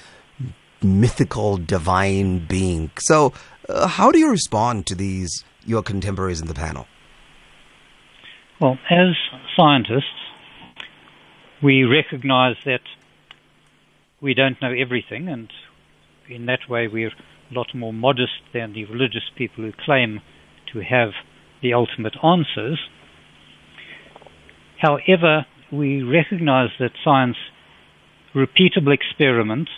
mythical, 0.82 1.56
divine 1.56 2.46
being. 2.46 2.90
So, 2.98 3.32
uh, 3.68 3.86
how 3.86 4.10
do 4.10 4.18
you 4.18 4.30
respond 4.30 4.86
to 4.86 4.94
these, 4.94 5.44
your 5.64 5.82
contemporaries 5.82 6.40
in 6.40 6.48
the 6.48 6.54
panel? 6.54 6.86
Well, 8.60 8.78
as 8.90 9.14
scientists, 9.56 10.04
we 11.62 11.84
recognize 11.84 12.56
that 12.64 12.82
we 14.20 14.34
don't 14.34 14.60
know 14.60 14.72
everything, 14.72 15.28
and 15.28 15.50
in 16.28 16.46
that 16.46 16.68
way, 16.68 16.88
we're 16.88 17.08
a 17.08 17.54
lot 17.54 17.74
more 17.74 17.92
modest 17.92 18.42
than 18.52 18.72
the 18.72 18.84
religious 18.86 19.30
people 19.34 19.64
who 19.64 19.72
claim 19.72 20.20
to 20.72 20.80
have 20.80 21.10
the 21.62 21.72
ultimate 21.74 22.16
answers. 22.22 22.78
However, 24.80 25.46
we 25.70 26.02
recognize 26.02 26.70
that 26.78 26.92
science, 27.04 27.36
repeatable 28.34 28.94
experiment, 28.94 29.68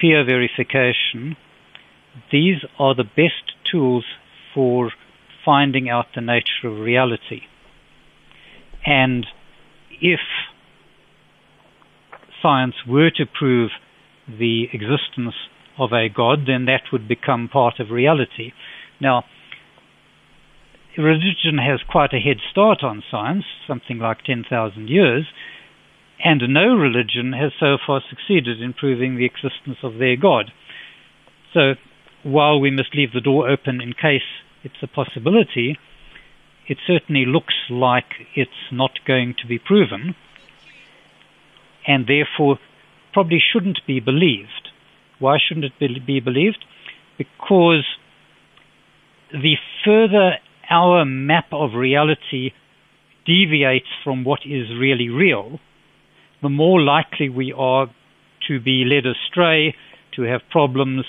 peer 0.00 0.24
verification, 0.24 1.36
these 2.32 2.64
are 2.78 2.94
the 2.94 3.04
best 3.04 3.52
tools 3.70 4.04
for 4.54 4.90
finding 5.44 5.88
out 5.88 6.06
the 6.14 6.20
nature 6.20 6.66
of 6.66 6.78
reality. 6.78 7.42
And 8.84 9.26
if 10.00 10.20
science 12.42 12.74
were 12.88 13.10
to 13.10 13.26
prove 13.26 13.70
the 14.26 14.64
existence 14.72 15.34
of 15.78 15.92
a 15.92 16.08
God, 16.08 16.40
then 16.46 16.64
that 16.64 16.84
would 16.92 17.06
become 17.06 17.48
part 17.48 17.78
of 17.78 17.90
reality. 17.90 18.52
Now, 19.00 19.24
religion 20.96 21.58
has 21.58 21.80
quite 21.88 22.12
a 22.12 22.18
head 22.18 22.38
start 22.50 22.82
on 22.82 23.02
science, 23.10 23.44
something 23.66 23.98
like 23.98 24.24
10,000 24.24 24.88
years, 24.88 25.26
and 26.22 26.42
no 26.48 26.74
religion 26.74 27.32
has 27.32 27.52
so 27.58 27.76
far 27.84 28.02
succeeded 28.08 28.60
in 28.60 28.72
proving 28.72 29.16
the 29.16 29.24
existence 29.24 29.78
of 29.82 29.98
their 29.98 30.16
God. 30.16 30.52
So, 31.54 31.74
while 32.22 32.60
we 32.60 32.70
must 32.70 32.94
leave 32.94 33.12
the 33.12 33.20
door 33.20 33.48
open 33.48 33.80
in 33.80 33.94
case 33.94 34.28
it's 34.62 34.82
a 34.82 34.86
possibility, 34.86 35.78
it 36.68 36.78
certainly 36.86 37.24
looks 37.24 37.54
like 37.70 38.26
it's 38.34 38.70
not 38.70 39.00
going 39.06 39.34
to 39.40 39.46
be 39.46 39.58
proven, 39.58 40.14
and 41.86 42.06
therefore 42.06 42.58
probably 43.12 43.40
shouldn't 43.40 43.80
be 43.86 44.00
believed. 44.00 44.68
Why 45.18 45.38
shouldn't 45.38 45.72
it 45.80 46.06
be 46.06 46.20
believed? 46.20 46.64
Because 47.18 47.84
the 49.32 49.56
further 49.84 50.38
our 50.70 51.04
map 51.04 51.46
of 51.52 51.74
reality 51.74 52.50
deviates 53.26 53.88
from 54.04 54.24
what 54.24 54.40
is 54.44 54.68
really 54.78 55.08
real, 55.08 55.58
the 56.42 56.48
more 56.48 56.80
likely 56.80 57.28
we 57.28 57.52
are 57.56 57.88
to 58.48 58.60
be 58.60 58.84
led 58.84 59.04
astray, 59.06 59.74
to 60.16 60.22
have 60.22 60.40
problems, 60.50 61.04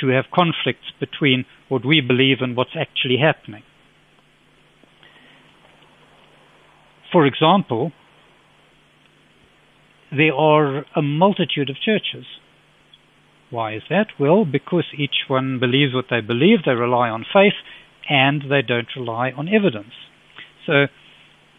to 0.00 0.08
have 0.08 0.24
conflicts 0.32 0.92
between 1.00 1.44
what 1.68 1.84
we 1.84 2.00
believe 2.00 2.38
and 2.40 2.56
what's 2.56 2.76
actually 2.78 3.16
happening. 3.22 3.62
For 7.12 7.26
example, 7.26 7.92
there 10.10 10.34
are 10.34 10.84
a 10.96 11.02
multitude 11.02 11.70
of 11.70 11.76
churches. 11.76 12.26
Why 13.50 13.76
is 13.76 13.82
that? 13.88 14.08
Well, 14.18 14.44
because 14.44 14.84
each 14.98 15.28
one 15.28 15.60
believes 15.60 15.94
what 15.94 16.06
they 16.10 16.20
believe, 16.20 16.64
they 16.66 16.72
rely 16.72 17.08
on 17.08 17.24
faith, 17.32 17.54
and 18.08 18.42
they 18.50 18.62
don't 18.62 18.88
rely 18.96 19.30
on 19.30 19.48
evidence. 19.48 19.94
So 20.66 20.86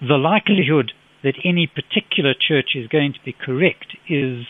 the 0.02 0.18
likelihood 0.18 0.92
that 1.24 1.36
any 1.44 1.68
particular 1.68 2.34
church 2.34 2.76
is 2.76 2.88
going 2.88 3.14
to 3.14 3.20
be 3.24 3.34
correct 3.34 3.98
is 4.08 4.46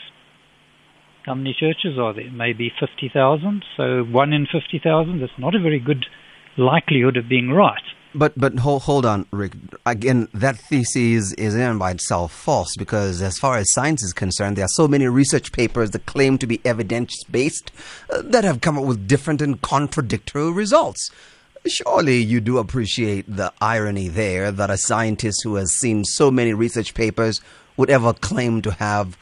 how 1.25 1.33
many 1.33 1.55
churches 1.57 1.97
are 1.97 2.13
there? 2.13 2.31
Maybe 2.31 2.71
50,000. 2.79 3.63
So 3.75 4.03
one 4.03 4.33
in 4.33 4.45
50,000, 4.45 5.19
that's 5.19 5.31
not 5.37 5.55
a 5.55 5.59
very 5.59 5.79
good 5.79 6.05
likelihood 6.57 7.17
of 7.17 7.27
being 7.27 7.49
right. 7.49 7.81
But 8.17 8.31
but 8.37 8.59
hold 8.59 8.83
hold 8.83 9.05
on, 9.05 9.25
Rick. 9.31 9.55
Again, 9.85 10.29
that 10.33 10.57
thesis 10.57 11.33
is 11.33 11.53
in 11.53 11.77
by 11.77 11.91
itself 11.91 12.31
false 12.31 12.73
because 12.77 13.21
as 13.21 13.37
far 13.37 13.57
as 13.57 13.73
science 13.73 14.03
is 14.03 14.13
concerned, 14.13 14.55
there 14.55 14.63
are 14.63 14.69
so 14.69 14.87
many 14.87 15.05
research 15.07 15.51
papers 15.51 15.91
that 15.91 16.05
claim 16.05 16.37
to 16.37 16.47
be 16.47 16.61
evidence 16.63 17.25
based 17.25 17.73
uh, 18.09 18.21
that 18.23 18.45
have 18.45 18.61
come 18.61 18.77
up 18.77 18.85
with 18.85 19.05
different 19.05 19.41
and 19.41 19.61
contradictory 19.61 20.49
results. 20.49 21.11
Surely 21.67 22.17
you 22.17 22.41
do 22.41 22.59
appreciate 22.59 23.25
the 23.27 23.51
irony 23.59 24.07
there 24.07 24.51
that 24.51 24.69
a 24.69 24.77
scientist 24.77 25.41
who 25.43 25.55
has 25.55 25.71
seen 25.73 26.03
so 26.03 26.29
many 26.29 26.53
research 26.53 26.93
papers 26.93 27.41
would 27.75 27.89
ever 27.89 28.13
claim 28.13 28.61
to 28.61 28.71
have 28.71 29.17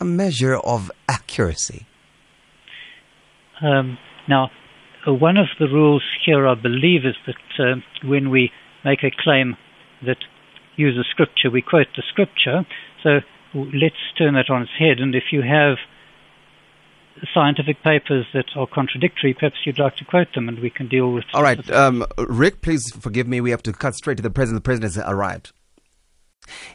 a 0.00 0.04
measure 0.04 0.56
of 0.56 0.90
accuracy. 1.08 1.86
Um, 3.60 3.98
now, 4.28 4.50
uh, 5.06 5.12
one 5.12 5.36
of 5.36 5.46
the 5.58 5.66
rules 5.66 6.04
here, 6.24 6.46
I 6.46 6.54
believe, 6.54 7.04
is 7.04 7.16
that 7.26 7.36
uh, 7.58 7.80
when 8.06 8.30
we 8.30 8.50
make 8.84 9.02
a 9.02 9.10
claim 9.10 9.56
that 10.04 10.18
uses 10.76 11.06
scripture, 11.10 11.50
we 11.50 11.62
quote 11.62 11.88
the 11.96 12.02
scripture. 12.08 12.66
So 13.02 13.20
let's 13.54 13.96
turn 14.18 14.34
that 14.34 14.50
on 14.50 14.62
its 14.62 14.72
head. 14.78 15.00
And 15.00 15.14
if 15.14 15.32
you 15.32 15.42
have 15.42 15.78
scientific 17.32 17.82
papers 17.82 18.26
that 18.34 18.46
are 18.56 18.66
contradictory, 18.66 19.34
perhaps 19.34 19.56
you'd 19.64 19.78
like 19.78 19.96
to 19.96 20.04
quote 20.04 20.28
them 20.34 20.48
and 20.48 20.58
we 20.58 20.70
can 20.70 20.88
deal 20.88 21.12
with. 21.12 21.24
All 21.34 21.42
right, 21.42 21.70
um, 21.70 22.04
Rick, 22.18 22.62
please 22.62 22.90
forgive 22.90 23.26
me. 23.26 23.40
We 23.40 23.50
have 23.50 23.62
to 23.64 23.72
cut 23.72 23.94
straight 23.94 24.16
to 24.18 24.22
the 24.22 24.30
president. 24.30 24.62
The 24.62 24.66
president 24.66 24.94
has 24.94 25.04
arrived. 25.06 25.52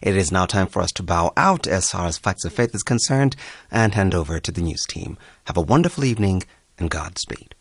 It 0.01 0.17
is 0.17 0.32
now 0.32 0.45
time 0.45 0.67
for 0.67 0.82
us 0.82 0.91
to 0.93 1.04
bow 1.04 1.32
out 1.38 1.65
as 1.67 1.91
far 1.91 2.08
as 2.08 2.17
Facts 2.17 2.43
of 2.43 2.54
Faith 2.54 2.75
is 2.75 2.84
concerned 2.84 3.36
and 3.69 3.93
hand 3.93 4.13
over 4.13 4.39
to 4.39 4.51
the 4.51 4.62
news 4.62 4.86
team. 4.86 5.17
Have 5.45 5.58
a 5.58 5.62
wonderful 5.62 6.04
evening 6.04 6.43
and 6.77 6.89
Godspeed. 6.89 7.56